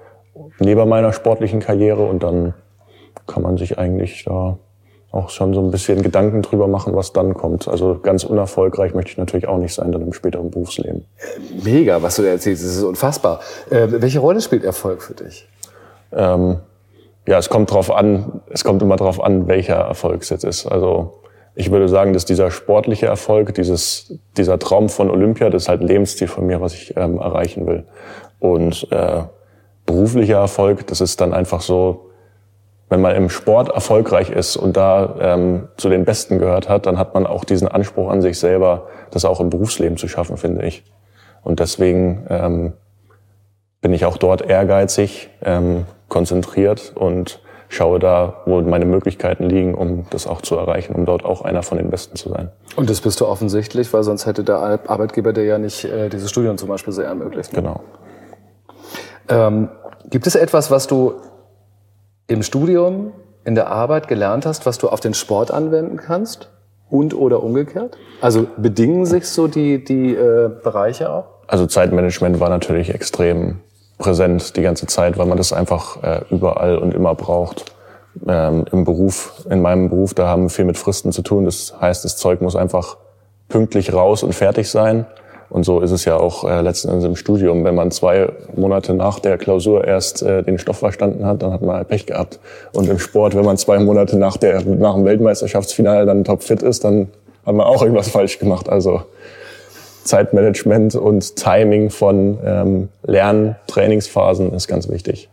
neben 0.59 0.87
meiner 0.87 1.13
sportlichen 1.13 1.59
Karriere 1.59 2.03
und 2.03 2.21
dann 2.21 2.53
kann 3.25 3.41
man 3.41 3.57
sich 3.57 3.79
eigentlich 3.79 4.23
da 4.25 4.57
auch 5.13 5.29
schon 5.29 5.53
so 5.53 5.61
ein 5.61 5.69
bisschen 5.69 6.01
Gedanken 6.01 6.41
drüber 6.41 6.67
machen, 6.67 6.95
was 6.95 7.13
dann 7.13 7.35
kommt. 7.35 7.67
Also 7.67 7.99
ganz 8.01 8.23
unerfolgreich 8.23 8.95
möchte 8.95 9.11
ich 9.11 9.17
natürlich 9.17 9.47
auch 9.47 9.59
nicht 9.59 9.75
sein 9.75 9.91
dann 9.91 10.01
im 10.01 10.11
späteren 10.11 10.49
Berufsleben. 10.49 11.05
Mega, 11.63 12.01
was 12.01 12.15
du 12.15 12.23
da 12.23 12.29
erzählst, 12.29 12.65
das 12.65 12.75
ist 12.77 12.83
unfassbar. 12.83 13.39
Äh, 13.69 13.87
welche 13.89 14.19
Rolle 14.19 14.41
spielt 14.41 14.63
Erfolg 14.63 15.03
für 15.03 15.13
dich? 15.13 15.47
Ähm, 16.11 16.57
ja, 17.27 17.37
es 17.37 17.49
kommt 17.49 17.71
drauf 17.71 17.91
an, 17.91 18.41
es 18.49 18.63
kommt 18.63 18.81
immer 18.81 18.95
drauf 18.95 19.23
an, 19.23 19.47
welcher 19.47 19.75
Erfolg 19.75 20.23
es 20.23 20.29
jetzt 20.29 20.43
ist. 20.45 20.65
Also 20.65 21.21
ich 21.53 21.69
würde 21.69 21.87
sagen, 21.87 22.13
dass 22.13 22.25
dieser 22.25 22.49
sportliche 22.49 23.05
Erfolg, 23.05 23.53
dieses, 23.53 24.17
dieser 24.35 24.57
Traum 24.57 24.89
von 24.89 25.11
Olympia, 25.11 25.51
das 25.51 25.63
ist 25.63 25.69
halt 25.69 25.81
ein 25.81 25.87
Lebensziel 25.87 26.27
von 26.27 26.47
mir, 26.47 26.59
was 26.59 26.73
ich 26.73 26.97
ähm, 26.97 27.19
erreichen 27.19 27.67
will. 27.67 27.85
Und 28.39 28.87
äh, 28.91 29.21
beruflicher 29.85 30.37
Erfolg, 30.37 30.87
das 30.87 31.01
ist 31.01 31.21
dann 31.21 31.35
einfach 31.35 31.61
so, 31.61 32.09
wenn 32.93 33.01
man 33.01 33.15
im 33.15 33.27
Sport 33.27 33.69
erfolgreich 33.69 34.29
ist 34.29 34.55
und 34.55 34.77
da 34.77 35.15
ähm, 35.19 35.67
zu 35.77 35.89
den 35.89 36.05
Besten 36.05 36.37
gehört 36.37 36.69
hat, 36.69 36.85
dann 36.85 36.99
hat 36.99 37.15
man 37.15 37.25
auch 37.25 37.43
diesen 37.43 37.67
Anspruch 37.67 38.11
an 38.11 38.21
sich 38.21 38.37
selber, 38.37 38.87
das 39.09 39.25
auch 39.25 39.39
im 39.39 39.49
Berufsleben 39.49 39.97
zu 39.97 40.07
schaffen, 40.07 40.37
finde 40.37 40.63
ich. 40.63 40.83
Und 41.41 41.59
deswegen 41.59 42.27
ähm, 42.29 42.73
bin 43.81 43.93
ich 43.93 44.05
auch 44.05 44.17
dort 44.17 44.43
ehrgeizig, 44.43 45.31
ähm, 45.43 45.87
konzentriert 46.07 46.93
und 46.93 47.41
schaue 47.67 47.97
da, 47.97 48.43
wo 48.45 48.61
meine 48.61 48.85
Möglichkeiten 48.85 49.45
liegen, 49.45 49.73
um 49.73 50.05
das 50.11 50.27
auch 50.27 50.43
zu 50.43 50.55
erreichen, 50.55 50.93
um 50.93 51.07
dort 51.07 51.25
auch 51.25 51.41
einer 51.41 51.63
von 51.63 51.79
den 51.79 51.89
Besten 51.89 52.15
zu 52.15 52.29
sein. 52.29 52.51
Und 52.75 52.91
das 52.91 53.01
bist 53.01 53.19
du 53.21 53.25
offensichtlich, 53.25 53.91
weil 53.91 54.03
sonst 54.03 54.27
hätte 54.27 54.43
der 54.43 54.57
Arbeitgeber 54.87 55.33
dir 55.33 55.45
ja 55.45 55.57
nicht 55.57 55.83
äh, 55.83 56.09
dieses 56.09 56.29
Studium 56.29 56.59
zum 56.59 56.69
Beispiel 56.69 56.93
sehr 56.93 57.05
ermöglicht. 57.05 57.53
Ne? 57.53 57.63
Genau. 57.63 57.81
Ähm, 59.29 59.69
gibt 60.11 60.27
es 60.27 60.35
etwas, 60.35 60.69
was 60.69 60.85
du 60.85 61.15
im 62.27 62.43
Studium, 62.43 63.11
in 63.45 63.55
der 63.55 63.67
Arbeit 63.67 64.07
gelernt 64.07 64.45
hast, 64.45 64.65
was 64.65 64.77
du 64.77 64.89
auf 64.89 64.99
den 64.99 65.13
Sport 65.13 65.51
anwenden 65.51 65.97
kannst? 65.97 66.49
Und 66.89 67.15
oder 67.15 67.41
umgekehrt? 67.41 67.97
Also 68.21 68.45
bedingen 68.57 69.05
sich 69.05 69.27
so 69.27 69.47
die, 69.47 69.83
die 69.83 70.13
äh, 70.13 70.49
Bereiche 70.63 71.11
auch? 71.11 71.25
Also 71.47 71.65
Zeitmanagement 71.65 72.39
war 72.39 72.49
natürlich 72.49 72.93
extrem 72.93 73.61
präsent 73.97 74.55
die 74.55 74.61
ganze 74.61 74.85
Zeit, 74.85 75.17
weil 75.17 75.25
man 75.25 75.37
das 75.37 75.53
einfach 75.53 76.03
äh, 76.03 76.21
überall 76.29 76.77
und 76.77 76.93
immer 76.93 77.15
braucht. 77.15 77.65
Ähm, 78.27 78.65
Im 78.71 78.83
Beruf, 78.83 79.43
in 79.49 79.61
meinem 79.61 79.89
Beruf, 79.89 80.13
da 80.13 80.27
haben 80.27 80.43
wir 80.43 80.49
viel 80.49 80.65
mit 80.65 80.77
Fristen 80.77 81.11
zu 81.11 81.23
tun. 81.23 81.45
Das 81.45 81.73
heißt, 81.79 82.05
das 82.05 82.17
Zeug 82.17 82.41
muss 82.41 82.55
einfach 82.55 82.97
pünktlich 83.49 83.93
raus 83.93 84.21
und 84.21 84.33
fertig 84.33 84.69
sein. 84.69 85.07
Und 85.53 85.65
so 85.65 85.81
ist 85.81 85.91
es 85.91 86.03
ja 86.03 86.17
auch 86.17 86.49
äh, 86.49 86.61
letzten 86.61 86.89
Endes 86.89 87.05
im 87.05 87.15
Studium. 87.15 87.63
Wenn 87.63 87.75
man 87.75 87.91
zwei 87.91 88.27
Monate 88.55 88.95
nach 88.95 89.19
der 89.19 89.37
Klausur 89.37 89.85
erst 89.85 90.23
äh, 90.23 90.41
den 90.41 90.57
Stoff 90.57 90.79
verstanden 90.79 91.27
hat, 91.27 91.43
dann 91.43 91.53
hat 91.53 91.61
man 91.61 91.75
halt 91.75 91.89
Pech 91.89 92.07
gehabt. 92.07 92.39
Und 92.73 92.89
im 92.89 92.97
Sport, 92.97 93.35
wenn 93.35 93.45
man 93.45 93.55
zwei 93.57 93.77
Monate 93.77 94.17
nach, 94.17 94.35
der, 94.35 94.65
nach 94.65 94.95
dem 94.95 95.05
Weltmeisterschaftsfinale 95.05 96.07
dann 96.07 96.23
topfit 96.23 96.63
ist, 96.63 96.83
dann 96.83 97.09
hat 97.45 97.53
man 97.53 97.67
auch 97.67 97.83
irgendwas 97.83 98.09
falsch 98.09 98.39
gemacht. 98.39 98.67
Also 98.67 99.03
Zeitmanagement 100.03 100.95
und 100.95 101.35
Timing 101.35 101.91
von 101.91 102.39
ähm, 102.43 102.89
Lern-Trainingsphasen 103.03 104.53
ist 104.53 104.67
ganz 104.67 104.89
wichtig. 104.89 105.29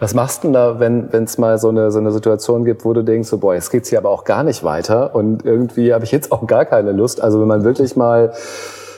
Was 0.00 0.14
machst 0.14 0.42
du 0.42 0.48
denn 0.48 0.54
da, 0.54 0.80
wenn 0.80 1.10
es 1.12 1.36
mal 1.36 1.58
so 1.58 1.68
eine, 1.68 1.90
so 1.90 1.98
eine 1.98 2.12
Situation 2.12 2.64
gibt, 2.64 2.86
wo 2.86 2.94
du 2.94 3.02
denkst, 3.02 3.28
so, 3.28 3.36
boah, 3.36 3.54
jetzt 3.54 3.70
geht's 3.70 3.90
hier 3.90 3.98
aber 3.98 4.08
auch 4.08 4.24
gar 4.24 4.42
nicht 4.42 4.64
weiter 4.64 5.14
und 5.14 5.44
irgendwie 5.44 5.92
habe 5.92 6.04
ich 6.04 6.12
jetzt 6.12 6.32
auch 6.32 6.46
gar 6.46 6.64
keine 6.64 6.92
Lust. 6.92 7.20
Also 7.20 7.42
wenn 7.42 7.48
man 7.48 7.62
wirklich 7.62 7.94
mal, 7.94 8.32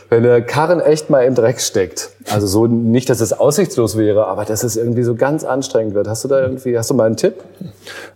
wenn 0.09 0.23
der 0.23 0.43
Karren 0.43 0.81
echt 0.81 1.11
mal 1.11 1.25
im 1.25 1.35
Dreck 1.35 1.61
steckt, 1.61 2.11
also 2.31 2.47
so 2.47 2.67
nicht, 2.67 3.11
dass 3.11 3.21
es 3.21 3.33
aussichtslos 3.33 3.97
wäre, 3.97 4.27
aber 4.27 4.45
dass 4.45 4.63
es 4.63 4.77
irgendwie 4.77 5.03
so 5.03 5.15
ganz 5.15 5.45
anstrengend 5.45 5.95
wird. 5.95 6.09
Hast 6.09 6.25
du 6.25 6.29
da 6.29 6.41
irgendwie, 6.41 6.79
hast 6.79 6.91
du 6.91 6.95
mal 6.95 7.07
einen 7.07 7.17
Tipp? 7.17 7.43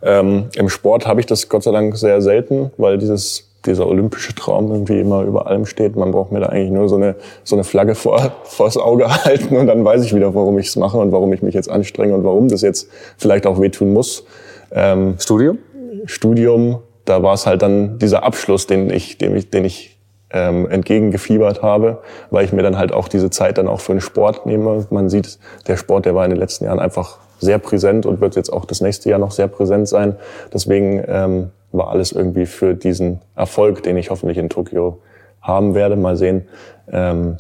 Ähm, 0.03 0.48
Im 0.55 0.68
Sport 0.68 1.07
habe 1.07 1.20
ich 1.20 1.26
das 1.26 1.48
Gott 1.48 1.62
sei 1.62 1.72
Dank 1.72 1.96
sehr 1.96 2.20
selten, 2.22 2.70
weil 2.76 2.98
dieses 2.98 3.50
dieser 3.66 3.87
olympische 3.87 4.35
Traum 4.35 4.70
irgendwie 4.70 5.00
immer 5.00 5.22
über 5.22 5.46
allem 5.46 5.66
steht. 5.66 5.96
Man 5.96 6.12
braucht 6.12 6.33
mir 6.33 6.40
da 6.40 6.46
eigentlich 6.46 6.70
nur 6.70 6.88
so 6.88 6.96
eine, 6.96 7.16
so 7.44 7.57
eine 7.57 7.64
Flagge 7.64 7.94
vor, 7.94 8.33
vors 8.44 8.76
Auge 8.76 9.09
halten 9.24 9.57
und 9.57 9.66
dann 9.66 9.85
weiß 9.85 10.03
ich 10.05 10.14
wieder, 10.14 10.35
warum 10.35 10.59
ich 10.59 10.68
es 10.68 10.76
mache 10.76 10.96
und 10.96 11.12
warum 11.12 11.33
ich 11.33 11.42
mich 11.42 11.55
jetzt 11.55 11.70
anstrenge 11.70 12.14
und 12.14 12.24
warum 12.24 12.48
das 12.48 12.62
jetzt 12.62 12.88
vielleicht 13.18 13.46
auch 13.46 13.61
wehtun 13.61 13.92
muss. 13.92 14.24
Ähm, 14.72 15.16
Studium? 15.18 15.59
Studium, 16.07 16.79
da 17.05 17.22
war 17.22 17.35
es 17.35 17.46
halt 17.46 17.62
dann 17.62 17.98
dieser 17.98 18.22
Abschluss, 18.22 18.66
den 18.66 18.90
ich, 18.90 19.18
den 19.18 19.37
ich, 19.37 19.50
den 19.50 19.64
ich 19.64 19.98
ähm, 20.32 20.68
entgegengefiebert 20.68 21.62
habe, 21.62 21.98
weil 22.30 22.44
ich 22.44 22.52
mir 22.52 22.62
dann 22.62 22.78
halt 22.78 22.92
auch 22.92 23.08
diese 23.08 23.30
Zeit 23.30 23.58
dann 23.58 23.68
auch 23.68 23.80
für 23.80 23.92
den 23.92 24.00
Sport 24.00 24.46
nehme. 24.46 24.86
Man 24.90 25.08
sieht, 25.08 25.38
der 25.66 25.76
Sport, 25.76 26.06
der 26.06 26.14
war 26.14 26.24
in 26.24 26.30
den 26.30 26.38
letzten 26.38 26.64
Jahren 26.64 26.78
einfach 26.78 27.18
sehr 27.40 27.58
präsent 27.58 28.06
und 28.06 28.20
wird 28.20 28.36
jetzt 28.36 28.52
auch 28.52 28.64
das 28.64 28.80
nächste 28.80 29.10
Jahr 29.10 29.18
noch 29.18 29.32
sehr 29.32 29.48
präsent 29.48 29.88
sein. 29.88 30.16
Deswegen 30.52 31.02
ähm, 31.06 31.50
war 31.72 31.88
alles 31.88 32.12
irgendwie 32.12 32.46
für 32.46 32.74
diesen 32.74 33.20
Erfolg, 33.34 33.82
den 33.82 33.96
ich 33.96 34.10
hoffentlich 34.10 34.38
in 34.38 34.48
Tokio 34.48 35.00
haben 35.40 35.74
werde, 35.74 35.96
mal 35.96 36.16
sehen, 36.16 36.48
ähm, 36.92 37.38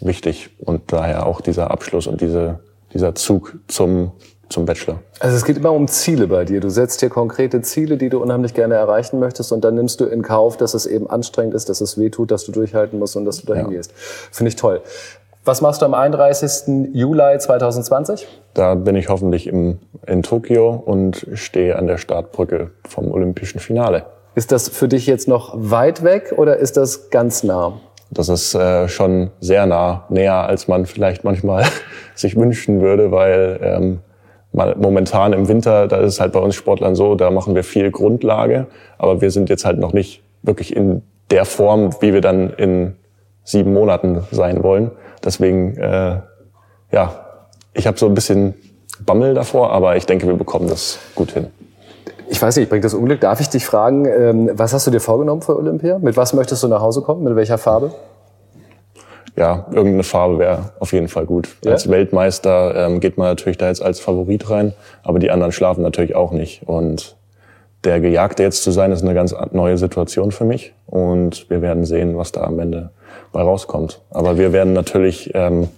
wichtig. 0.00 0.50
Und 0.58 0.92
daher 0.92 1.26
auch 1.26 1.40
dieser 1.40 1.70
Abschluss 1.70 2.06
und 2.06 2.20
diese, 2.20 2.60
dieser 2.94 3.14
Zug 3.14 3.58
zum, 3.66 4.12
zum 4.48 4.66
Bachelor. 4.66 5.00
Also 5.20 5.36
es 5.36 5.44
geht 5.44 5.56
immer 5.56 5.72
um 5.72 5.88
Ziele 5.88 6.28
bei 6.28 6.44
dir. 6.44 6.60
Du 6.60 6.68
setzt 6.68 7.02
dir 7.02 7.10
konkrete 7.10 7.62
Ziele, 7.62 7.96
die 7.96 8.08
du 8.08 8.22
unheimlich 8.22 8.54
gerne 8.54 8.74
erreichen 8.74 9.18
möchtest 9.18 9.52
und 9.52 9.64
dann 9.64 9.74
nimmst 9.74 10.00
du 10.00 10.04
in 10.04 10.22
Kauf, 10.22 10.56
dass 10.56 10.74
es 10.74 10.86
eben 10.86 11.08
anstrengend 11.08 11.54
ist, 11.54 11.68
dass 11.68 11.80
es 11.80 11.98
weh 11.98 12.10
tut, 12.10 12.30
dass 12.30 12.44
du 12.44 12.52
durchhalten 12.52 12.98
musst 12.98 13.16
und 13.16 13.24
dass 13.24 13.40
du 13.40 13.46
dahin 13.46 13.66
ja. 13.66 13.76
gehst. 13.76 13.92
Finde 13.94 14.48
ich 14.48 14.56
toll. 14.56 14.82
Was 15.44 15.60
machst 15.60 15.80
du 15.80 15.86
am 15.86 15.94
31. 15.94 16.92
Juli 16.92 17.38
2020? 17.38 18.26
Da 18.54 18.74
bin 18.74 18.96
ich 18.96 19.08
hoffentlich 19.08 19.46
im, 19.46 19.78
in 20.04 20.24
Tokio 20.24 20.70
und 20.70 21.26
stehe 21.34 21.76
an 21.76 21.86
der 21.86 21.98
Startbrücke 21.98 22.72
vom 22.88 23.12
olympischen 23.12 23.60
Finale. 23.60 24.06
Ist 24.34 24.50
das 24.50 24.68
für 24.68 24.88
dich 24.88 25.06
jetzt 25.06 25.28
noch 25.28 25.54
weit 25.54 26.02
weg 26.02 26.34
oder 26.36 26.56
ist 26.56 26.76
das 26.76 27.10
ganz 27.10 27.44
nah? 27.44 27.80
Das 28.10 28.28
ist 28.28 28.54
äh, 28.54 28.88
schon 28.88 29.30
sehr 29.40 29.66
nah, 29.66 30.04
näher 30.08 30.46
als 30.46 30.68
man 30.68 30.86
vielleicht 30.86 31.24
manchmal 31.24 31.64
sich 32.14 32.36
wünschen 32.36 32.80
würde, 32.80 33.10
weil 33.12 33.60
ähm, 33.62 34.00
momentan 34.56 35.32
im 35.32 35.48
Winter, 35.48 35.86
da 35.86 35.98
ist 35.98 36.14
es 36.14 36.20
halt 36.20 36.32
bei 36.32 36.40
uns 36.40 36.54
Sportlern 36.54 36.94
so, 36.94 37.14
da 37.14 37.30
machen 37.30 37.54
wir 37.54 37.62
viel 37.62 37.90
Grundlage, 37.90 38.66
aber 38.98 39.20
wir 39.20 39.30
sind 39.30 39.48
jetzt 39.50 39.64
halt 39.64 39.78
noch 39.78 39.92
nicht 39.92 40.22
wirklich 40.42 40.74
in 40.74 41.02
der 41.30 41.44
Form, 41.44 41.90
wie 42.00 42.14
wir 42.14 42.20
dann 42.20 42.50
in 42.50 42.94
sieben 43.44 43.72
Monaten 43.72 44.22
sein 44.30 44.62
wollen. 44.62 44.90
Deswegen, 45.24 45.76
äh, 45.76 46.20
ja, 46.92 47.26
ich 47.74 47.86
habe 47.86 47.98
so 47.98 48.06
ein 48.06 48.14
bisschen 48.14 48.54
Bammel 49.04 49.34
davor, 49.34 49.72
aber 49.72 49.96
ich 49.96 50.06
denke, 50.06 50.26
wir 50.26 50.34
bekommen 50.34 50.68
das 50.68 50.98
gut 51.14 51.32
hin. 51.32 51.48
Ich 52.28 52.40
weiß 52.40 52.56
nicht, 52.56 52.68
bringt 52.68 52.84
das 52.84 52.94
Unglück. 52.94 53.20
Darf 53.20 53.40
ich 53.40 53.48
dich 53.48 53.66
fragen, 53.66 54.06
ähm, 54.06 54.50
was 54.54 54.72
hast 54.72 54.86
du 54.86 54.90
dir 54.90 55.00
vorgenommen 55.00 55.42
für 55.42 55.56
Olympia? 55.56 55.98
Mit 55.98 56.16
was 56.16 56.32
möchtest 56.32 56.62
du 56.62 56.68
nach 56.68 56.80
Hause 56.80 57.02
kommen? 57.02 57.22
Mit 57.22 57.36
welcher 57.36 57.58
Farbe? 57.58 57.92
Ja, 59.36 59.66
irgendeine 59.70 60.02
Farbe 60.02 60.38
wäre 60.38 60.70
auf 60.80 60.92
jeden 60.92 61.08
Fall 61.08 61.26
gut. 61.26 61.56
Ja? 61.64 61.72
Als 61.72 61.90
Weltmeister 61.90 62.86
ähm, 62.86 63.00
geht 63.00 63.18
man 63.18 63.28
natürlich 63.28 63.58
da 63.58 63.68
jetzt 63.68 63.82
als 63.82 64.00
Favorit 64.00 64.48
rein, 64.48 64.72
aber 65.02 65.18
die 65.18 65.30
anderen 65.30 65.52
schlafen 65.52 65.82
natürlich 65.82 66.16
auch 66.16 66.32
nicht. 66.32 66.62
Und 66.66 67.16
der 67.84 68.00
Gejagte 68.00 68.42
jetzt 68.42 68.62
zu 68.62 68.70
sein, 68.70 68.92
ist 68.92 69.02
eine 69.02 69.14
ganz 69.14 69.34
neue 69.52 69.76
Situation 69.78 70.32
für 70.32 70.44
mich. 70.44 70.72
Und 70.86 71.48
wir 71.50 71.60
werden 71.62 71.84
sehen, 71.84 72.16
was 72.16 72.32
da 72.32 72.42
am 72.42 72.58
Ende 72.58 72.90
bei 73.32 73.42
rauskommt. 73.42 74.00
Aber 74.10 74.38
wir 74.38 74.52
werden 74.52 74.72
natürlich 74.72 75.30
ähm, 75.34 75.68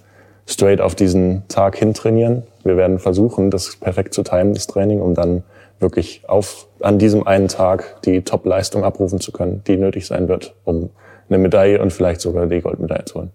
straight 0.47 0.81
auf 0.81 0.95
diesen 0.95 1.43
Tag 1.49 1.77
hin 1.77 1.93
trainieren. 1.93 2.43
Wir 2.63 2.77
werden 2.77 2.97
versuchen, 2.97 3.51
das 3.51 3.75
perfekt 3.75 4.13
zu 4.13 4.23
timen, 4.23 4.53
das 4.53 4.67
Training, 4.67 5.01
um 5.01 5.13
dann 5.13 5.43
wirklich 5.79 6.23
auf, 6.27 6.67
an 6.81 6.97
diesem 6.97 7.27
einen 7.27 7.47
Tag 7.47 8.01
die 8.03 8.21
Top-Leistung 8.21 8.83
abrufen 8.83 9.19
zu 9.19 9.31
können, 9.31 9.63
die 9.67 9.77
nötig 9.77 10.07
sein 10.07 10.27
wird, 10.27 10.55
um 10.65 10.89
eine 11.29 11.37
Medaille 11.37 11.81
und 11.81 11.93
vielleicht 11.93 12.21
sogar 12.21 12.47
die 12.47 12.61
Goldmedaille 12.61 13.05
zu 13.05 13.19
holen. 13.19 13.31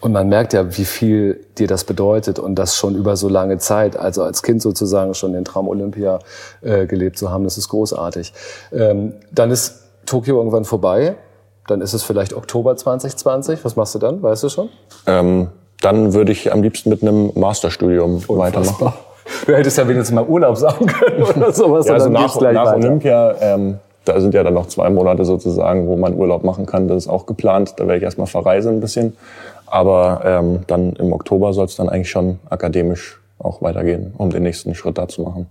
Und 0.00 0.12
man 0.12 0.28
merkt 0.28 0.52
ja, 0.52 0.76
wie 0.76 0.84
viel 0.84 1.46
dir 1.58 1.66
das 1.66 1.84
bedeutet 1.84 2.38
und 2.38 2.56
das 2.56 2.76
schon 2.76 2.94
über 2.94 3.16
so 3.16 3.28
lange 3.28 3.58
Zeit, 3.58 3.96
also 3.96 4.22
als 4.22 4.42
Kind 4.42 4.62
sozusagen 4.62 5.14
schon 5.14 5.32
den 5.32 5.44
Traum 5.44 5.68
Olympia 5.68 6.18
äh, 6.62 6.86
gelebt 6.86 7.18
zu 7.18 7.30
haben, 7.30 7.44
das 7.44 7.58
ist 7.58 7.68
großartig. 7.68 8.32
Ähm, 8.72 9.14
dann 9.30 9.50
ist 9.50 9.84
Tokio 10.06 10.38
irgendwann 10.38 10.64
vorbei. 10.64 11.16
Dann 11.66 11.80
ist 11.80 11.92
es 11.92 12.02
vielleicht 12.02 12.34
Oktober 12.34 12.76
2020. 12.76 13.64
Was 13.64 13.76
machst 13.76 13.94
du 13.94 13.98
dann? 13.98 14.22
Weißt 14.22 14.42
du 14.42 14.48
schon? 14.48 14.70
Ähm, 15.06 15.48
dann 15.80 16.14
würde 16.14 16.32
ich 16.32 16.52
am 16.52 16.62
liebsten 16.62 16.90
mit 16.90 17.02
einem 17.02 17.30
Masterstudium 17.34 18.16
Unfassbar. 18.26 18.38
weitermachen. 18.38 18.92
Du 19.46 19.54
hättest 19.54 19.78
ja 19.78 19.86
wenigstens 19.86 20.14
mal 20.14 20.26
Urlaub 20.26 20.56
sagen 20.56 20.86
können 20.86 21.22
oder 21.22 21.52
sowas. 21.52 21.86
ja, 21.86 21.94
also 21.94 22.08
nach, 22.08 22.38
nach 22.40 22.74
Olympia, 22.74 23.34
ähm, 23.40 23.78
da 24.04 24.20
sind 24.20 24.34
ja 24.34 24.42
dann 24.42 24.54
noch 24.54 24.66
zwei 24.66 24.90
Monate 24.90 25.24
sozusagen, 25.24 25.86
wo 25.86 25.96
man 25.96 26.14
Urlaub 26.14 26.44
machen 26.44 26.66
kann. 26.66 26.88
Das 26.88 27.04
ist 27.04 27.08
auch 27.08 27.26
geplant. 27.26 27.74
Da 27.76 27.86
werde 27.86 27.98
ich 27.98 28.02
erstmal 28.02 28.26
verreisen 28.26 28.76
ein 28.76 28.80
bisschen. 28.80 29.16
Aber 29.66 30.22
ähm, 30.24 30.60
dann 30.66 30.94
im 30.94 31.12
Oktober 31.12 31.52
soll 31.52 31.66
es 31.66 31.76
dann 31.76 31.88
eigentlich 31.88 32.10
schon 32.10 32.38
akademisch 32.48 33.20
auch 33.38 33.62
weitergehen, 33.62 34.14
um 34.18 34.30
den 34.30 34.42
nächsten 34.42 34.74
Schritt 34.74 34.98
da 34.98 35.08
zu 35.08 35.22
machen. 35.22 35.46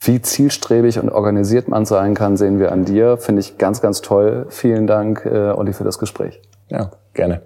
Wie 0.00 0.20
zielstrebig 0.20 0.98
und 0.98 1.10
organisiert 1.10 1.68
man 1.68 1.86
sein 1.86 2.14
kann, 2.14 2.36
sehen 2.36 2.58
wir 2.58 2.72
an 2.72 2.84
dir. 2.84 3.16
Finde 3.16 3.40
ich 3.40 3.58
ganz, 3.58 3.80
ganz 3.80 4.02
toll. 4.02 4.46
Vielen 4.50 4.86
Dank, 4.86 5.24
äh, 5.24 5.50
Olli, 5.50 5.72
für 5.72 5.84
das 5.84 5.98
Gespräch. 5.98 6.40
Ja, 6.68 6.90
gerne. 7.14 7.42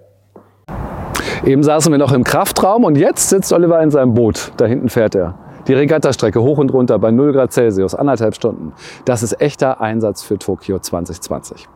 Eben 1.45 1.63
saßen 1.63 1.91
wir 1.91 1.97
noch 1.97 2.11
im 2.11 2.23
Kraftraum 2.23 2.83
und 2.83 2.97
jetzt 2.97 3.29
sitzt 3.29 3.53
Oliver 3.53 3.81
in 3.81 3.91
seinem 3.91 4.13
Boot. 4.13 4.51
Da 4.57 4.65
hinten 4.65 4.89
fährt 4.89 5.15
er. 5.15 5.37
Die 5.69 5.75
Regattastrecke 5.75 6.41
hoch 6.41 6.57
und 6.57 6.73
runter 6.73 6.97
bei 6.97 7.11
0 7.11 7.31
Grad 7.31 7.53
Celsius, 7.53 7.93
anderthalb 7.93 8.33
Stunden. 8.33 8.73
Das 9.05 9.21
ist 9.21 9.39
echter 9.39 9.79
Einsatz 9.79 10.23
für 10.23 10.39
Tokio 10.39 10.79
2020. 10.79 11.69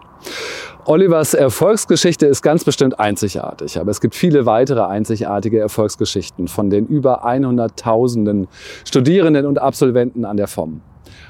Olivers 0.86 1.36
Erfolgsgeschichte 1.36 2.25
ist 2.25 2.41
ganz 2.41 2.63
bestimmt 2.63 2.99
einzigartig, 2.99 3.79
aber 3.79 3.91
es 3.91 4.01
gibt 4.01 4.15
viele 4.15 4.47
weitere 4.47 4.82
einzigartige 4.82 5.60
Erfolgsgeschichten 5.60 6.47
von 6.47 6.71
den 6.71 6.88
über 6.88 7.23
100.000 7.23 8.47
Studierenden 8.84 9.45
und 9.45 9.60
Absolventen 9.62 10.25
an 10.25 10.38
der 10.38 10.47
FOM. 10.47 10.82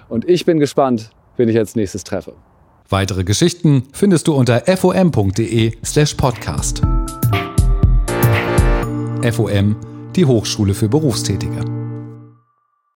Und 0.08 0.30
ich 0.30 0.46
bin 0.46 0.60
gespannt, 0.60 1.10
wen 1.36 1.50
ich 1.50 1.58
als 1.58 1.76
nächstes 1.76 2.06
treffe. 2.06 2.32
Weitere 2.88 3.26
Geschichten 3.26 3.84
findest 3.92 4.30
du 4.30 4.36
unter 4.36 4.62
fom.de/slash 4.62 6.14
podcast. 6.14 6.82
FOM, 9.32 9.76
die 10.16 10.26
Hochschule 10.26 10.74
für 10.74 10.88
Berufstätige. 10.88 11.83